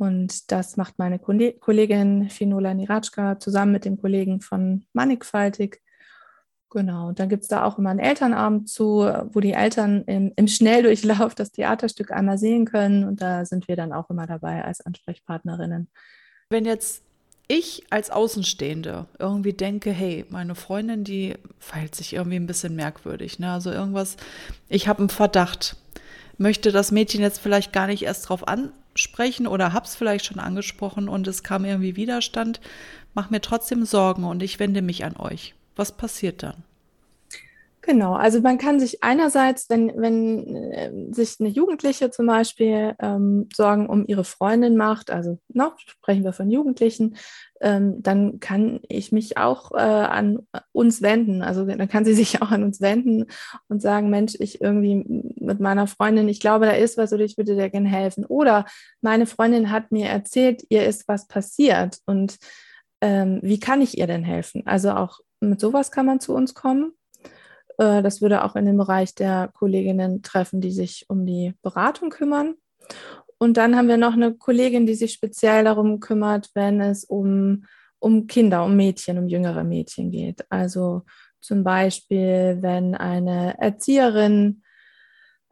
[0.00, 5.82] und das macht meine Kollegin Finola Niratschka zusammen mit dem Kollegen von Mannigfaltig.
[6.70, 9.00] Genau, dann gibt es da auch immer einen Elternabend zu,
[9.32, 13.04] wo die Eltern im, im, Schnelldurchlauf das Theaterstück einmal sehen können.
[13.04, 15.90] Und da sind wir dann auch immer dabei als Ansprechpartnerinnen.
[16.48, 17.02] Wenn jetzt
[17.46, 23.38] ich als Außenstehende irgendwie denke, hey, meine Freundin, die verhält sich irgendwie ein bisschen merkwürdig.
[23.38, 23.52] Ne?
[23.52, 24.16] Also irgendwas,
[24.70, 25.76] ich habe einen Verdacht,
[26.38, 28.48] möchte das Mädchen jetzt vielleicht gar nicht erst drauf
[28.94, 32.60] ansprechen oder habe es vielleicht schon angesprochen und es kam irgendwie Widerstand,
[33.14, 35.54] mach mir trotzdem Sorgen und ich wende mich an euch.
[35.76, 36.64] Was passiert dann?
[37.82, 43.48] Genau, also man kann sich einerseits, wenn, wenn äh, sich eine Jugendliche zum Beispiel ähm,
[43.54, 47.16] Sorgen um ihre Freundin macht, also noch sprechen wir von Jugendlichen,
[47.62, 51.42] ähm, dann kann ich mich auch äh, an uns wenden.
[51.42, 53.26] Also dann kann sie sich auch an uns wenden
[53.68, 55.02] und sagen, Mensch, ich irgendwie
[55.36, 58.26] mit meiner Freundin, ich glaube, da ist was oder ich würde dir gerne helfen.
[58.26, 58.66] Oder
[59.00, 62.36] meine Freundin hat mir erzählt, ihr ist was passiert und
[63.00, 64.66] ähm, wie kann ich ihr denn helfen?
[64.66, 66.92] Also auch mit sowas kann man zu uns kommen.
[67.80, 72.10] Äh, das würde auch in den Bereich der Kolleginnen treffen, die sich um die Beratung
[72.10, 72.54] kümmern.
[73.38, 77.64] Und dann haben wir noch eine Kollegin, die sich speziell darum kümmert, wenn es um,
[77.98, 80.44] um Kinder, um Mädchen, um jüngere Mädchen geht.
[80.50, 81.02] Also
[81.40, 84.62] zum Beispiel, wenn eine Erzieherin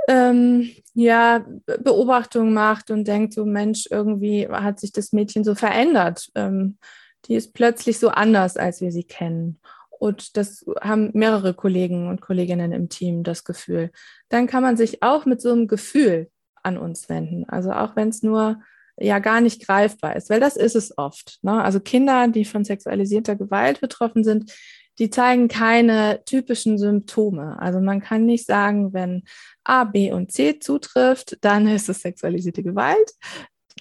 [0.07, 6.29] ähm, ja, Beobachtungen macht und denkt, so Mensch, irgendwie hat sich das Mädchen so verändert.
[6.35, 6.77] Ähm,
[7.25, 9.61] die ist plötzlich so anders, als wir sie kennen.
[9.99, 13.91] Und das haben mehrere Kollegen und Kolleginnen im Team das Gefühl.
[14.29, 16.31] Dann kann man sich auch mit so einem Gefühl
[16.63, 17.49] an uns wenden.
[17.49, 18.61] Also auch wenn es nur
[19.01, 21.39] ja gar nicht greifbar ist, weil das ist es oft.
[21.43, 21.63] Ne?
[21.63, 24.53] Also Kinder, die von sexualisierter Gewalt betroffen sind,
[24.99, 27.57] die zeigen keine typischen Symptome.
[27.61, 29.23] Also man kann nicht sagen, wenn
[29.65, 33.13] A, B und C zutrifft, dann ist es sexualisierte Gewalt.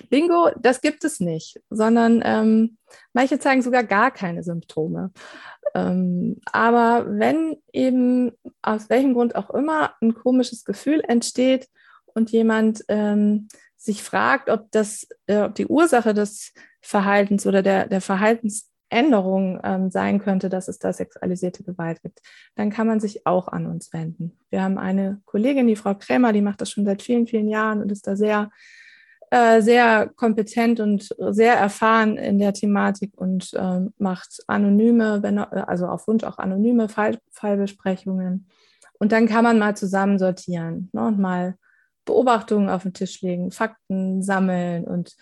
[0.09, 2.77] Bingo, das gibt es nicht, sondern ähm,
[3.13, 5.11] manche zeigen sogar gar keine Symptome.
[5.75, 8.31] Ähm, aber wenn eben
[8.61, 11.67] aus welchem Grund auch immer ein komisches Gefühl entsteht
[12.05, 17.87] und jemand ähm, sich fragt, ob das, äh, ob die Ursache des Verhaltens oder der,
[17.87, 22.21] der Verhaltensänderung ähm, sein könnte, dass es da sexualisierte Gewalt gibt,
[22.55, 24.37] dann kann man sich auch an uns wenden.
[24.49, 27.81] Wir haben eine Kollegin, die Frau Krämer, die macht das schon seit vielen, vielen Jahren
[27.81, 28.49] und ist da sehr
[29.29, 35.87] äh, sehr kompetent und sehr erfahren in der Thematik und äh, macht anonyme, wenn, also
[35.87, 38.47] auf Wunsch auch anonyme Fall, Fallbesprechungen.
[38.99, 41.55] Und dann kann man mal zusammen sortieren ne, und mal
[42.05, 45.15] Beobachtungen auf den Tisch legen, Fakten sammeln und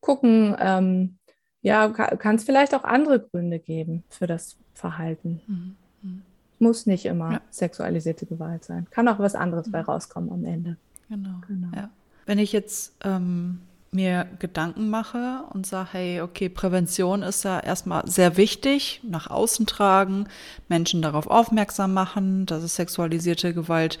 [0.00, 1.18] gucken, ähm,
[1.62, 5.40] ja, kann es vielleicht auch andere Gründe geben für das Verhalten.
[5.46, 5.76] Mhm.
[6.02, 6.22] mhm.
[6.58, 7.40] Muss nicht immer ja.
[7.50, 8.86] sexualisierte Gewalt sein.
[8.90, 9.72] Kann auch was anderes mhm.
[9.72, 10.76] bei rauskommen am Ende.
[11.08, 11.40] Genau.
[11.46, 11.68] genau.
[11.74, 11.90] Ja.
[12.26, 13.60] Wenn ich jetzt ähm,
[13.92, 19.66] mir Gedanken mache und sage, hey, okay, Prävention ist ja erstmal sehr wichtig, nach außen
[19.66, 20.28] tragen,
[20.68, 23.98] Menschen darauf aufmerksam machen, dass es sexualisierte Gewalt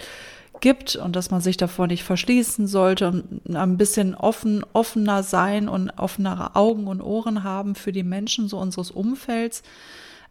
[0.60, 5.68] gibt und dass man sich davor nicht verschließen sollte und ein bisschen offen, offener sein
[5.68, 9.62] und offenere Augen und Ohren haben für die Menschen so unseres Umfelds.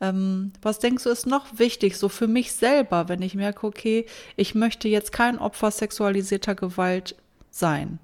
[0.01, 4.05] Ähm, was denkst du ist noch wichtig, so für mich selber, wenn ich merke, okay,
[4.35, 7.15] ich möchte jetzt kein Opfer sexualisierter Gewalt
[7.55, 7.99] sein?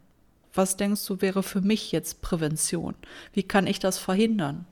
[0.53, 2.95] Was denkst du wäre für mich jetzt Prävention?
[3.33, 4.65] Wie kann ich das verhindern?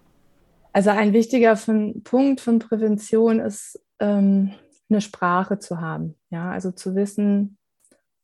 [0.73, 1.57] Also ein wichtiger
[2.03, 4.53] Punkt von Prävention ist, ähm,
[4.89, 6.15] eine Sprache zu haben.
[6.29, 7.57] Ja, also zu wissen,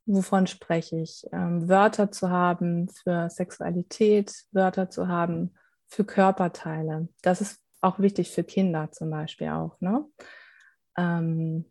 [0.06, 5.54] wovon spreche ich, ähm, Wörter zu haben für Sexualität, Wörter zu haben
[5.88, 7.08] für Körperteile.
[7.22, 9.80] Das ist auch wichtig für Kinder zum Beispiel auch.
[9.80, 10.06] Ne?
[10.98, 11.66] Ähm,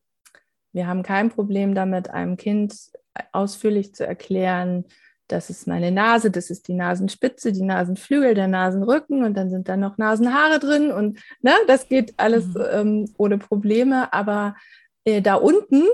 [0.73, 2.91] wir haben kein Problem damit, einem Kind
[3.33, 4.85] ausführlich zu erklären,
[5.29, 9.69] das ist meine Nase, das ist die Nasenspitze, die Nasenflügel, der Nasenrücken und dann sind
[9.69, 12.65] da noch Nasenhaare drin und ne, das geht alles mhm.
[12.71, 14.55] ähm, ohne Probleme, aber
[15.05, 15.85] äh, da unten,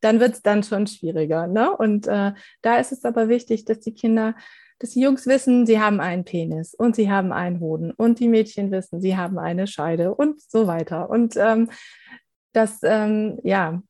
[0.00, 1.46] dann wird es dann schon schwieriger.
[1.46, 1.76] Ne?
[1.76, 4.34] Und äh, da ist es aber wichtig, dass die Kinder,
[4.78, 8.28] dass die Jungs wissen, sie haben einen Penis und sie haben einen Hoden und die
[8.28, 11.10] Mädchen wissen, sie haben eine Scheide und so weiter.
[11.10, 11.70] Und ähm,
[12.52, 13.82] dass ähm, ja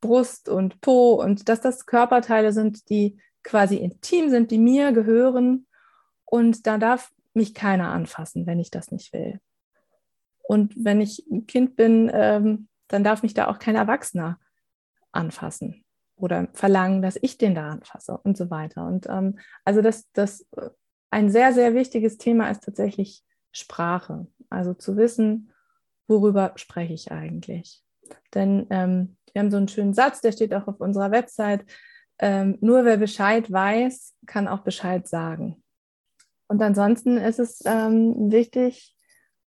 [0.00, 5.66] Brust und Po und dass das Körperteile sind, die quasi intim sind, die mir gehören.
[6.24, 9.40] Und da darf mich keiner anfassen, wenn ich das nicht will.
[10.42, 14.38] Und wenn ich ein Kind bin, ähm, dann darf mich da auch kein Erwachsener
[15.12, 15.84] anfassen
[16.16, 18.86] oder verlangen, dass ich den da anfasse und so weiter.
[18.86, 20.46] Und ähm, also das, das
[21.10, 24.26] ein sehr, sehr wichtiges Thema ist tatsächlich Sprache.
[24.50, 25.52] Also zu wissen,
[26.06, 27.82] worüber spreche ich eigentlich.
[28.34, 31.64] Denn ähm, wir haben so einen schönen Satz, der steht auch auf unserer Website
[32.18, 35.62] ähm, nur wer Bescheid weiß, kann auch Bescheid sagen.
[36.48, 38.96] Und ansonsten ist es ähm, wichtig,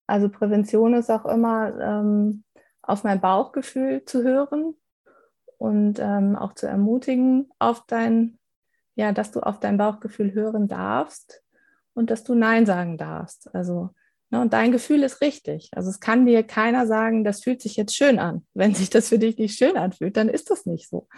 [0.06, 2.44] also Prävention ist auch immer ähm,
[2.82, 4.74] auf mein Bauchgefühl zu hören
[5.58, 8.38] und ähm, auch zu ermutigen, auf dein,
[8.94, 11.42] ja, dass du auf dein Bauchgefühl hören darfst
[11.94, 13.54] und dass du Nein sagen darfst.
[13.54, 13.90] Also
[14.40, 15.70] und dein Gefühl ist richtig.
[15.72, 18.46] Also es kann dir keiner sagen, das fühlt sich jetzt schön an.
[18.54, 21.08] Wenn sich das für dich nicht schön anfühlt, dann ist das nicht so.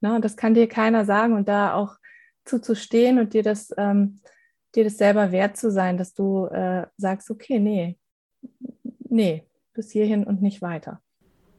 [0.00, 0.14] Ne?
[0.14, 1.96] Und das kann dir keiner sagen und da auch
[2.44, 4.20] zuzustehen und dir das, ähm,
[4.74, 7.98] dir das selber wert zu sein, dass du äh, sagst, okay, nee,
[9.08, 11.00] nee, bis hierhin und nicht weiter.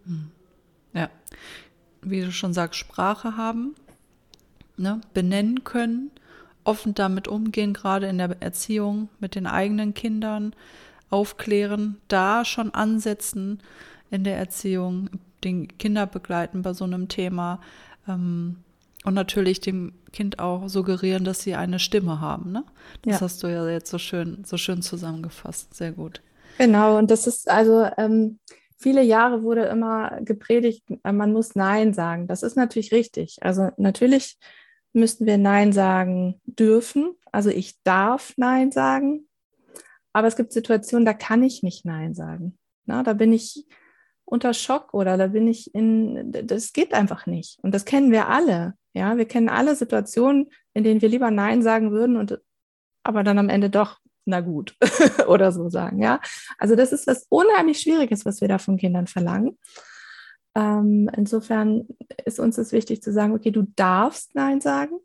[0.05, 0.31] Hm.
[0.93, 1.09] Ja,
[2.01, 3.75] wie du schon sagst, Sprache haben,
[4.77, 5.01] ne?
[5.13, 6.11] benennen können,
[6.63, 10.55] offen damit umgehen, gerade in der Erziehung mit den eigenen Kindern,
[11.13, 13.61] aufklären, da schon ansetzen
[14.09, 15.09] in der Erziehung,
[15.43, 17.59] den Kinder begleiten bei so einem Thema,
[18.07, 18.57] ähm,
[19.05, 22.51] und natürlich dem Kind auch suggerieren, dass sie eine Stimme haben.
[22.51, 22.63] Ne?
[23.01, 23.21] Das ja.
[23.21, 25.73] hast du ja jetzt so schön, so schön zusammengefasst.
[25.73, 26.21] Sehr gut.
[26.57, 28.39] Genau, und das ist also ähm,
[28.77, 32.27] viele Jahre wurde immer gepredigt, äh, man muss Nein sagen.
[32.27, 33.39] Das ist natürlich richtig.
[33.41, 34.37] Also natürlich
[34.93, 37.15] müssten wir Nein sagen dürfen.
[37.31, 39.25] Also ich darf Nein sagen.
[40.13, 42.57] Aber es gibt Situationen, da kann ich nicht Nein sagen.
[42.85, 43.65] Na, da bin ich
[44.25, 47.59] unter Schock oder da bin ich in, das geht einfach nicht.
[47.61, 48.75] Und das kennen wir alle.
[48.93, 52.39] Ja, wir kennen alle Situationen, in denen wir lieber Nein sagen würden und
[53.03, 54.77] aber dann am Ende doch, na gut,
[55.27, 56.01] oder so sagen.
[56.01, 56.21] Ja,
[56.57, 59.57] also das ist was unheimlich Schwieriges, was wir da von Kindern verlangen.
[60.55, 61.87] Ähm, insofern
[62.23, 64.99] ist uns das wichtig zu sagen, okay, du darfst Nein sagen.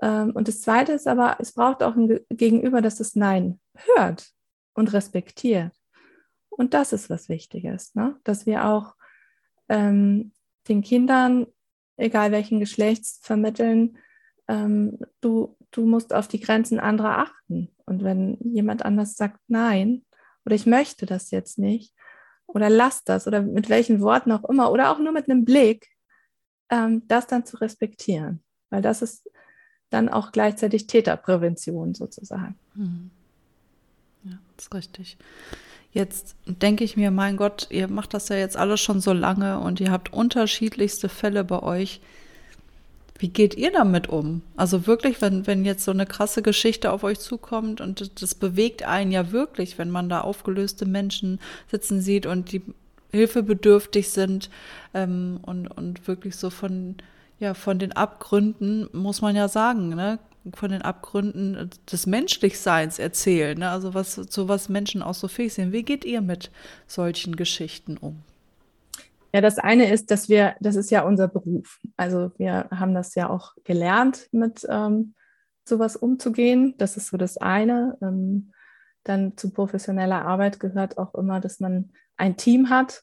[0.00, 4.30] Ähm, und das Zweite ist aber, es braucht auch ein Gegenüber, das das Nein hört
[4.74, 5.72] und respektiert.
[6.50, 8.18] Und das ist was Wichtiges, ne?
[8.24, 8.94] dass wir auch
[9.68, 10.32] ähm,
[10.68, 11.46] den Kindern,
[11.96, 13.98] egal welchen Geschlechts, vermitteln,
[14.48, 17.74] ähm, du, du musst auf die Grenzen anderer achten.
[17.84, 20.04] Und wenn jemand anders sagt Nein
[20.44, 21.94] oder ich möchte das jetzt nicht
[22.46, 25.88] oder lass das oder mit welchen Worten auch immer oder auch nur mit einem Blick,
[26.70, 28.42] ähm, das dann zu respektieren.
[28.70, 29.30] Weil das ist
[29.90, 32.56] dann auch gleichzeitig Täterprävention sozusagen.
[32.74, 33.10] Hm.
[34.24, 35.16] Ja, das ist richtig.
[35.92, 39.60] Jetzt denke ich mir, mein Gott, ihr macht das ja jetzt alles schon so lange
[39.60, 42.00] und ihr habt unterschiedlichste Fälle bei euch.
[43.18, 44.42] Wie geht ihr damit um?
[44.56, 48.82] Also wirklich, wenn, wenn jetzt so eine krasse Geschichte auf euch zukommt und das bewegt
[48.82, 52.62] einen ja wirklich, wenn man da aufgelöste Menschen sitzen sieht und die
[53.10, 54.50] hilfebedürftig sind
[54.92, 56.96] ähm, und, und wirklich so von,
[57.38, 60.18] ja, von den Abgründen, muss man ja sagen, ne,
[60.54, 63.70] von den Abgründen des Menschlichseins erzählen, ne?
[63.70, 65.72] also was, zu was Menschen auch so fähig sind.
[65.72, 66.50] Wie geht ihr mit
[66.86, 68.22] solchen Geschichten um?
[69.34, 71.80] Ja, das eine ist, dass wir, das ist ja unser Beruf.
[71.96, 75.14] Also wir haben das ja auch gelernt mit ähm,
[75.64, 76.74] sowas umzugehen.
[76.78, 77.98] Das ist so das eine.
[78.00, 78.52] Ähm,
[79.04, 83.02] dann zu professioneller Arbeit gehört auch immer, dass man ein Team hat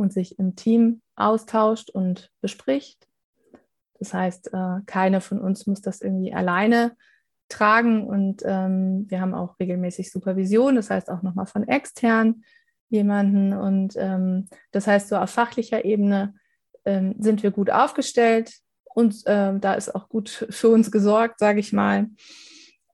[0.00, 3.06] und sich im Team austauscht und bespricht.
[3.98, 6.96] Das heißt, äh, keine von uns muss das irgendwie alleine
[7.48, 12.42] tragen und ähm, wir haben auch regelmäßig Supervision, das heißt auch nochmal von extern
[12.88, 16.34] jemanden und ähm, das heißt, so auf fachlicher Ebene
[16.86, 18.54] ähm, sind wir gut aufgestellt
[18.94, 22.08] und da ist auch gut für uns gesorgt, sage ich mal.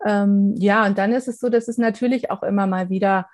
[0.05, 3.31] Ja, und dann ist es so, dass es natürlich auch immer mal wieder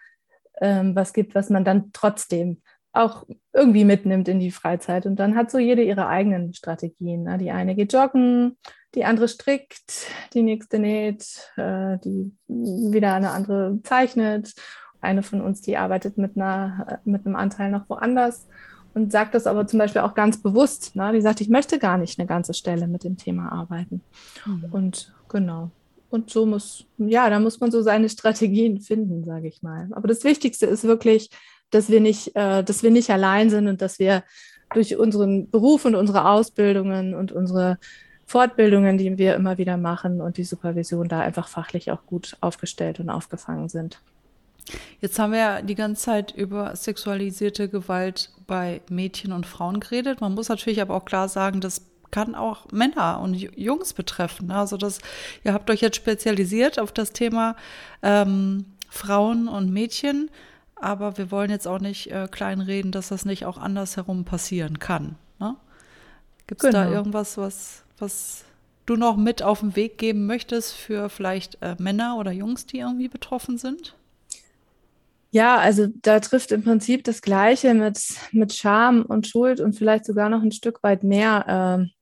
[0.60, 5.06] was gibt, was man dann trotzdem auch irgendwie mitnimmt in die Freizeit.
[5.06, 7.22] Und dann hat so jede ihre eigenen Strategien.
[7.22, 7.38] Ne?
[7.38, 8.58] Die eine geht joggen,
[8.94, 14.54] die andere strickt, die nächste näht, äh, die wieder eine andere zeichnet.
[15.00, 18.46] Eine von uns, die arbeitet mit, einer, äh, mit einem Anteil noch woanders
[18.94, 20.94] und sagt das aber zum Beispiel auch ganz bewusst.
[20.94, 21.12] Ne?
[21.12, 24.02] Die sagt, ich möchte gar nicht eine ganze Stelle mit dem Thema arbeiten.
[24.44, 24.68] Mhm.
[24.70, 25.70] Und genau.
[26.10, 29.88] Und so muss, ja, da muss man so seine Strategien finden, sage ich mal.
[29.92, 31.30] Aber das Wichtigste ist wirklich,
[31.72, 34.22] dass wir nicht, äh, dass wir nicht allein sind und dass wir
[34.72, 37.78] durch unseren Beruf und unsere Ausbildungen und unsere
[38.26, 43.00] Fortbildungen, die wir immer wieder machen und die Supervision da einfach fachlich auch gut aufgestellt
[43.00, 44.00] und aufgefangen sind.
[45.00, 50.20] Jetzt haben wir ja die ganze Zeit über sexualisierte Gewalt bei Mädchen und Frauen geredet.
[50.20, 54.50] Man muss natürlich aber auch klar sagen, das kann auch Männer und Jungs betreffen.
[54.50, 55.00] Also das,
[55.44, 57.56] ihr habt euch jetzt spezialisiert auf das Thema
[58.02, 60.30] ähm, Frauen und Mädchen
[60.82, 65.16] aber wir wollen jetzt auch nicht äh, kleinreden, dass das nicht auch andersherum passieren kann.
[65.38, 65.56] Ne?
[66.46, 66.84] Gibt es genau.
[66.84, 68.44] da irgendwas, was, was
[68.86, 72.78] du noch mit auf den Weg geben möchtest für vielleicht äh, Männer oder Jungs, die
[72.78, 73.94] irgendwie betroffen sind?
[75.30, 77.98] Ja, also da trifft im Prinzip das Gleiche mit,
[78.32, 82.01] mit Scham und Schuld und vielleicht sogar noch ein Stück weit mehr äh,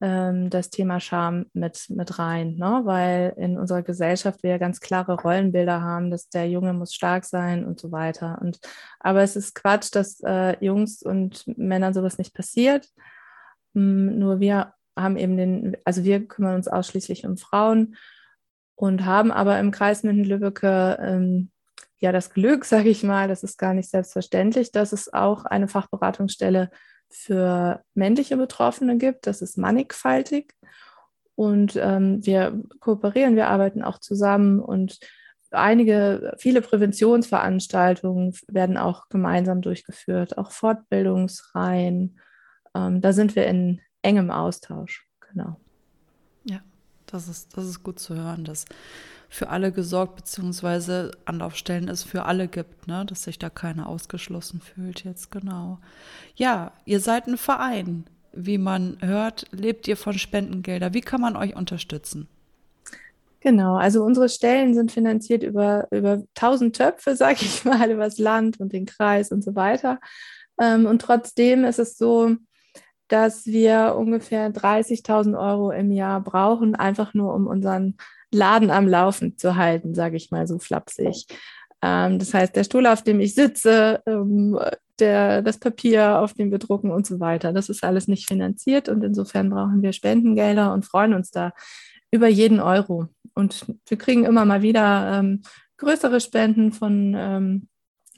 [0.00, 2.82] ähm, das Thema Scham mit, mit rein, ne?
[2.84, 7.24] weil in unserer Gesellschaft wir ja ganz klare Rollenbilder haben, dass der Junge muss stark
[7.24, 8.38] sein und so weiter.
[8.40, 8.58] Und,
[9.00, 12.88] aber es ist Quatsch, dass äh, Jungs und Männern sowas nicht passiert.
[13.74, 17.96] Ähm, nur wir haben eben den, also wir kümmern uns ausschließlich um Frauen
[18.76, 21.50] und haben aber im Kreis Minden-Lübbecke ähm,
[21.98, 25.68] ja das Glück, sage ich mal, das ist gar nicht selbstverständlich, dass es auch eine
[25.68, 29.26] Fachberatungsstelle gibt für männliche Betroffene gibt.
[29.26, 30.54] Das ist mannigfaltig.
[31.36, 34.98] Und ähm, wir kooperieren, wir arbeiten auch zusammen und
[35.54, 42.18] einige, viele Präventionsveranstaltungen werden auch gemeinsam durchgeführt, auch Fortbildungsreihen.
[42.74, 45.06] Ähm, da sind wir in engem Austausch.
[45.30, 45.60] Genau.
[46.44, 46.60] Ja,
[47.06, 48.64] das ist, das ist gut zu hören, dass
[49.34, 53.04] für alle gesorgt, beziehungsweise Anlaufstellen es für alle gibt, ne?
[53.04, 55.78] dass sich da keiner ausgeschlossen fühlt jetzt, genau.
[56.36, 58.04] Ja, ihr seid ein Verein.
[58.32, 60.94] Wie man hört, lebt ihr von Spendengelder.
[60.94, 62.28] Wie kann man euch unterstützen?
[63.40, 68.18] Genau, also unsere Stellen sind finanziert über, über 1000 Töpfe, sage ich mal, über das
[68.18, 69.98] Land und den Kreis und so weiter.
[70.60, 72.36] Ähm, und trotzdem ist es so,
[73.08, 77.96] dass wir ungefähr 30.000 Euro im Jahr brauchen, einfach nur um unseren
[78.34, 81.26] Laden am Laufen zu halten, sage ich mal so flapsig.
[81.82, 84.58] Ähm, das heißt, der Stuhl, auf dem ich sitze, ähm,
[84.98, 88.88] der, das Papier, auf dem wir drucken und so weiter, das ist alles nicht finanziert
[88.88, 91.52] und insofern brauchen wir Spendengelder und freuen uns da
[92.10, 93.08] über jeden Euro.
[93.34, 95.42] Und wir kriegen immer mal wieder ähm,
[95.78, 97.68] größere Spenden von ähm,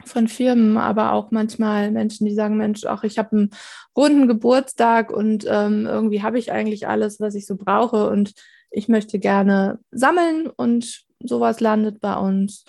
[0.05, 3.51] von Firmen, aber auch manchmal Menschen, die sagen, Mensch, ach, ich habe einen
[3.97, 8.35] runden Geburtstag und ähm, irgendwie habe ich eigentlich alles, was ich so brauche und
[8.77, 12.67] ich möchte gerne sammeln und sowas landet bei uns.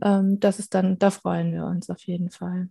[0.00, 2.70] Ähm, das ist dann, da freuen wir uns auf jeden Fall.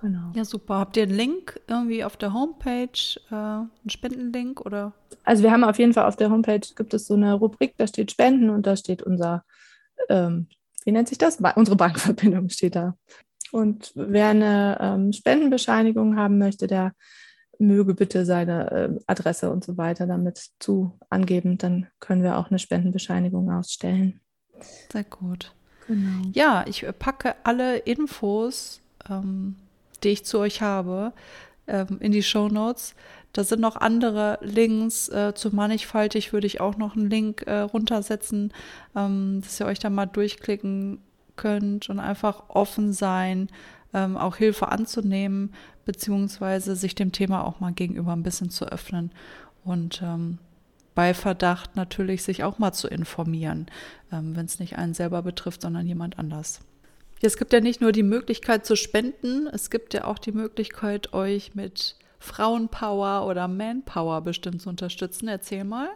[0.00, 0.32] Genau.
[0.34, 0.78] Ja, super.
[0.80, 4.92] Habt ihr einen Link irgendwie auf der Homepage, äh, einen Spendenlink oder?
[5.22, 7.86] Also wir haben auf jeden Fall auf der Homepage gibt es so eine Rubrik, da
[7.86, 9.44] steht Spenden und da steht unser,
[10.08, 10.48] ähm,
[10.84, 11.38] wie nennt sich das?
[11.54, 12.96] Unsere Bankverbindung steht da.
[13.52, 16.92] Und wer eine ähm, Spendenbescheinigung haben möchte, der
[17.58, 21.58] möge bitte seine äh, Adresse und so weiter damit zu angeben.
[21.58, 24.20] Dann können wir auch eine Spendenbescheinigung ausstellen.
[24.92, 25.52] Sehr gut.
[25.86, 26.28] Genau.
[26.32, 29.56] Ja, ich packe alle Infos, ähm,
[30.02, 31.12] die ich zu euch habe,
[31.66, 32.94] ähm, in die Show Notes.
[33.32, 37.58] Da sind noch andere Links äh, zu mannigfaltig, würde ich auch noch einen Link äh,
[37.58, 38.52] runtersetzen,
[38.94, 41.02] ähm, dass ihr euch da mal durchklicken
[41.36, 43.48] könnt und einfach offen sein,
[43.96, 45.54] ähm, auch Hilfe anzunehmen,
[45.86, 49.10] beziehungsweise sich dem Thema auch mal gegenüber ein bisschen zu öffnen
[49.64, 50.38] und ähm,
[50.94, 53.66] bei Verdacht natürlich sich auch mal zu informieren,
[54.12, 56.60] ähm, wenn es nicht einen selber betrifft, sondern jemand anders.
[57.22, 61.14] Es gibt ja nicht nur die Möglichkeit zu spenden, es gibt ja auch die Möglichkeit,
[61.14, 65.28] euch mit Frauenpower oder Manpower bestimmt zu unterstützen.
[65.28, 65.88] Erzähl mal.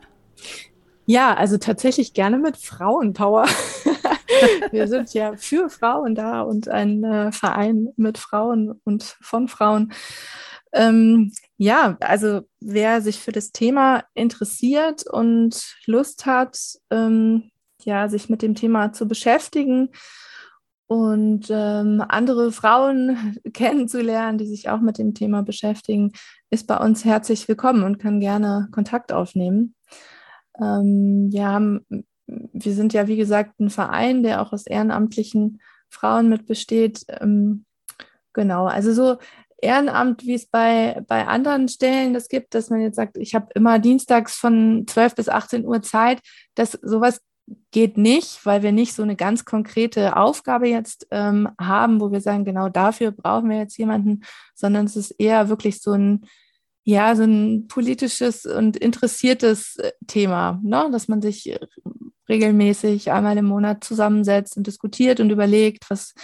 [1.07, 3.46] Ja, also tatsächlich gerne mit Frauenpower.
[4.72, 9.93] Wir sind ja für Frauen da und ein äh, Verein mit Frauen und von Frauen.
[10.72, 16.59] Ähm, ja, also wer sich für das Thema interessiert und Lust hat,
[16.91, 17.51] ähm,
[17.85, 19.91] ja, sich mit dem Thema zu beschäftigen
[20.87, 26.12] und ähm, andere Frauen kennenzulernen, die sich auch mit dem Thema beschäftigen,
[26.51, 29.74] ist bei uns herzlich willkommen und kann gerne Kontakt aufnehmen.
[30.61, 31.87] Ähm, wir haben,
[32.53, 37.05] wir sind ja wie gesagt ein Verein, der auch aus ehrenamtlichen Frauen mit besteht.
[37.09, 37.64] Ähm,
[38.33, 39.18] genau, also so
[39.62, 43.49] Ehrenamt, wie es bei, bei anderen Stellen das gibt, dass man jetzt sagt, ich habe
[43.55, 46.20] immer dienstags von 12 bis 18 Uhr Zeit,
[46.55, 47.20] dass sowas
[47.70, 52.20] geht nicht, weil wir nicht so eine ganz konkrete Aufgabe jetzt ähm, haben, wo wir
[52.20, 54.22] sagen, genau dafür brauchen wir jetzt jemanden,
[54.55, 56.22] sondern es ist eher wirklich so ein,
[56.85, 60.89] ja, so ein politisches und interessiertes äh, Thema, ne?
[60.91, 61.59] dass man sich
[62.28, 66.14] regelmäßig einmal im Monat zusammensetzt und diskutiert und überlegt, was,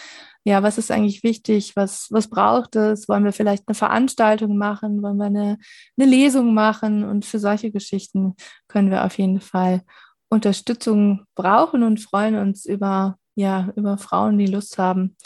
[0.45, 5.03] ja, was ist eigentlich wichtig, was, was braucht es, wollen wir vielleicht eine Veranstaltung machen,
[5.03, 5.59] wollen wir eine,
[5.99, 8.35] eine Lesung machen und für solche Geschichten
[8.69, 9.83] können wir auf jeden Fall
[10.29, 15.17] Unterstützung brauchen und freuen uns über, ja, über Frauen, die Lust haben,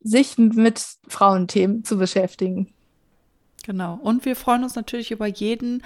[0.00, 2.73] sich mit Frauenthemen zu beschäftigen.
[3.64, 3.98] Genau.
[4.02, 5.82] Und wir freuen uns natürlich über jeden,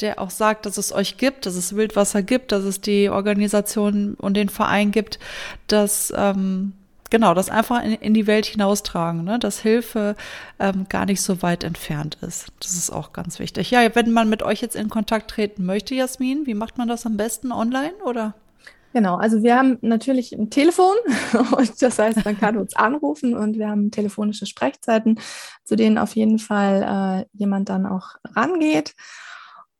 [0.00, 4.14] der auch sagt, dass es euch gibt, dass es Wildwasser gibt, dass es die Organisation
[4.14, 5.18] und den Verein gibt,
[5.66, 6.74] dass ähm,
[7.08, 9.38] genau, das einfach in, in die Welt hinaustragen, ne?
[9.38, 10.14] dass Hilfe
[10.58, 12.48] ähm, gar nicht so weit entfernt ist.
[12.60, 13.70] Das ist auch ganz wichtig.
[13.70, 17.06] Ja, wenn man mit euch jetzt in Kontakt treten möchte, Jasmin, wie macht man das
[17.06, 18.34] am besten online oder?
[18.92, 20.94] Genau, also wir haben natürlich ein Telefon
[21.56, 25.18] und das heißt, man kann uns anrufen und wir haben telefonische Sprechzeiten,
[25.64, 28.94] zu denen auf jeden Fall äh, jemand dann auch rangeht.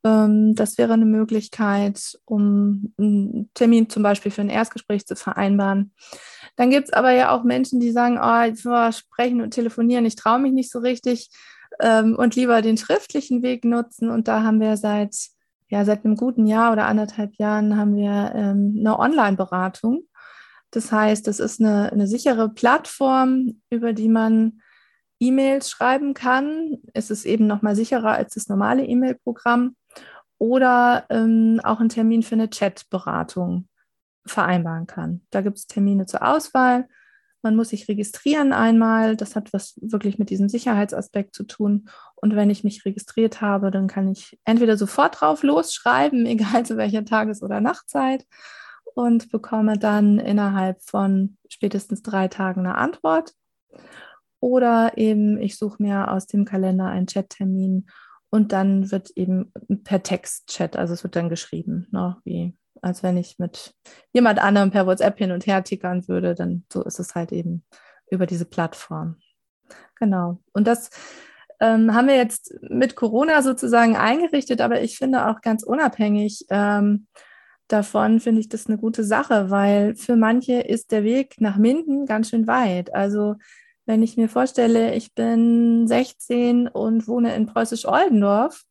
[0.03, 5.93] Ähm, das wäre eine Möglichkeit, um einen Termin zum Beispiel für ein Erstgespräch zu vereinbaren.
[6.55, 10.39] Dann gibt es aber ja auch Menschen, die sagen, oh, sprechen und telefonieren, ich traue
[10.39, 11.29] mich nicht so richtig
[11.79, 14.09] ähm, und lieber den schriftlichen Weg nutzen.
[14.09, 15.15] Und da haben wir seit,
[15.73, 20.03] ja, seit einem guten Jahr oder anderthalb Jahren haben wir ähm, eine Online-Beratung.
[20.69, 24.61] Das heißt, es ist eine, eine sichere Plattform, über die man
[25.19, 26.77] E-Mails schreiben kann.
[26.93, 29.75] Es ist eben nochmal sicherer als das normale E-Mail-Programm.
[30.37, 33.67] Oder ähm, auch ein Termin für eine Chat-Beratung
[34.27, 35.21] vereinbaren kann.
[35.31, 36.87] Da gibt es Termine zur Auswahl.
[37.43, 39.17] Man muss sich registrieren einmal.
[39.17, 41.89] Das hat was wirklich mit diesem Sicherheitsaspekt zu tun.
[42.15, 46.77] Und wenn ich mich registriert habe, dann kann ich entweder sofort drauf losschreiben, egal zu
[46.77, 48.25] welcher Tages- oder Nachtzeit,
[48.95, 53.33] und bekomme dann innerhalb von spätestens drei Tagen eine Antwort.
[54.39, 57.87] Oder eben ich suche mir aus dem Kalender einen Chattermin
[58.29, 59.51] und dann wird eben
[59.83, 63.73] per Textchat, also es wird dann geschrieben, ne, wie als wenn ich mit
[64.11, 66.35] jemand anderem per WhatsApp hin und her tickern würde.
[66.35, 67.63] Dann so ist es halt eben
[68.09, 69.17] über diese Plattform.
[69.95, 70.39] Genau.
[70.53, 70.89] Und das
[71.59, 77.07] ähm, haben wir jetzt mit Corona sozusagen eingerichtet, aber ich finde auch ganz unabhängig ähm,
[77.67, 82.05] davon, finde ich das eine gute Sache, weil für manche ist der Weg nach Minden
[82.05, 82.93] ganz schön weit.
[82.93, 83.35] Also
[83.85, 88.63] wenn ich mir vorstelle, ich bin 16 und wohne in Preußisch-Oldendorf,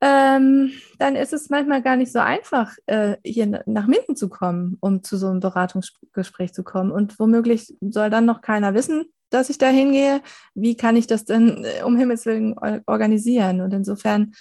[0.00, 4.76] ähm, dann ist es manchmal gar nicht so einfach, äh, hier nach Minden zu kommen,
[4.80, 6.92] um zu so einem Beratungsgespräch zu kommen.
[6.92, 10.20] Und womöglich soll dann noch keiner wissen, dass ich da hingehe.
[10.54, 12.54] Wie kann ich das denn äh, um Himmels Willen
[12.86, 13.60] organisieren?
[13.60, 14.32] Und insofern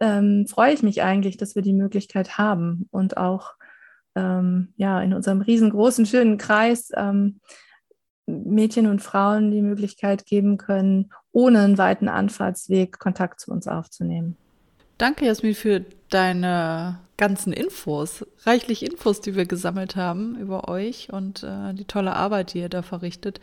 [0.00, 3.54] ähm, freue ich mich eigentlich, dass wir die Möglichkeit haben und auch
[4.14, 7.40] ähm, ja, in unserem riesengroßen, schönen Kreis ähm,
[8.26, 14.36] Mädchen und Frauen die Möglichkeit geben können, ohne einen weiten Anfahrtsweg Kontakt zu uns aufzunehmen.
[14.98, 21.42] Danke, Jasmin, für deine ganzen Infos, reichlich Infos, die wir gesammelt haben über euch und
[21.42, 23.40] äh, die tolle Arbeit, die ihr da verrichtet.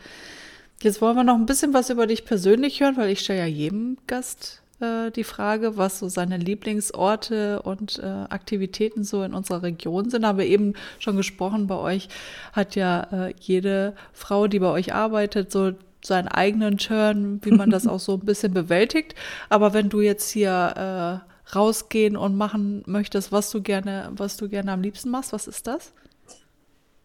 [0.82, 3.46] Jetzt wollen wir noch ein bisschen was über dich persönlich hören, weil ich stelle ja
[3.46, 9.62] jedem Gast äh, die Frage, was so seine Lieblingsorte und äh, Aktivitäten so in unserer
[9.62, 10.24] Region sind.
[10.24, 12.08] Aber eben schon gesprochen, bei euch
[12.52, 15.72] hat ja äh, jede Frau, die bei euch arbeitet, so
[16.04, 19.14] seinen eigenen Turn, wie man das auch so ein bisschen bewältigt.
[19.48, 24.48] Aber wenn du jetzt hier äh, rausgehen und machen möchtest, was du gerne, was du
[24.48, 25.32] gerne am liebsten machst?
[25.32, 25.92] Was ist das?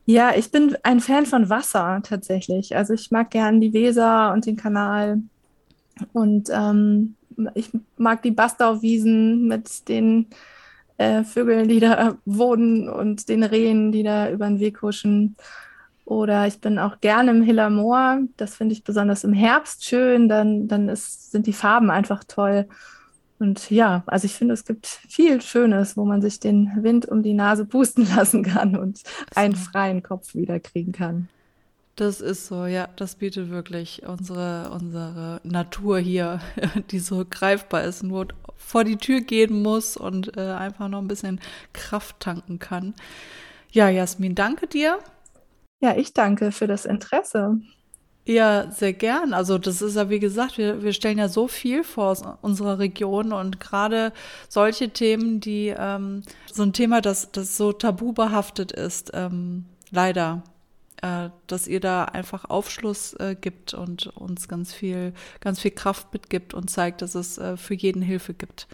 [0.05, 2.75] Ja, ich bin ein Fan von Wasser tatsächlich.
[2.75, 5.21] Also ich mag gern die Weser und den Kanal.
[6.13, 7.15] Und ähm,
[7.53, 10.27] ich mag die Bastauwiesen mit den
[10.97, 15.35] äh, Vögeln, die da wohnen und den Rehen, die da über den Weg huschen.
[16.05, 18.21] Oder ich bin auch gerne im Hiller Moor.
[18.35, 20.27] Das finde ich besonders im Herbst schön.
[20.27, 22.67] Dann, dann ist, sind die Farben einfach toll.
[23.39, 27.23] Und ja, also ich finde, es gibt viel Schönes, wo man sich den Wind um
[27.23, 29.01] die Nase pusten lassen kann und
[29.33, 31.29] einen freien Kopf wieder kriegen kann.
[31.95, 36.39] Das ist so, ja, das bietet wirklich unsere, unsere Natur hier,
[36.91, 41.07] die so greifbar ist, nur vor die Tür gehen muss und äh, einfach noch ein
[41.07, 41.39] bisschen
[41.73, 42.93] Kraft tanken kann.
[43.71, 44.99] Ja, Jasmin, danke dir.
[45.81, 47.59] Ja, ich danke für das Interesse.
[48.29, 49.33] Ja, sehr gern.
[49.33, 52.77] Also das ist ja, wie gesagt, wir, wir stellen ja so viel vor aus unserer
[52.77, 54.13] Region und gerade
[54.47, 60.43] solche Themen, die ähm, so ein Thema, das, das so tabu behaftet ist, ähm, leider
[61.01, 66.13] äh, dass ihr da einfach Aufschluss äh, gibt und uns ganz viel, ganz viel Kraft
[66.13, 68.67] mitgibt und zeigt, dass es äh, für jeden Hilfe gibt,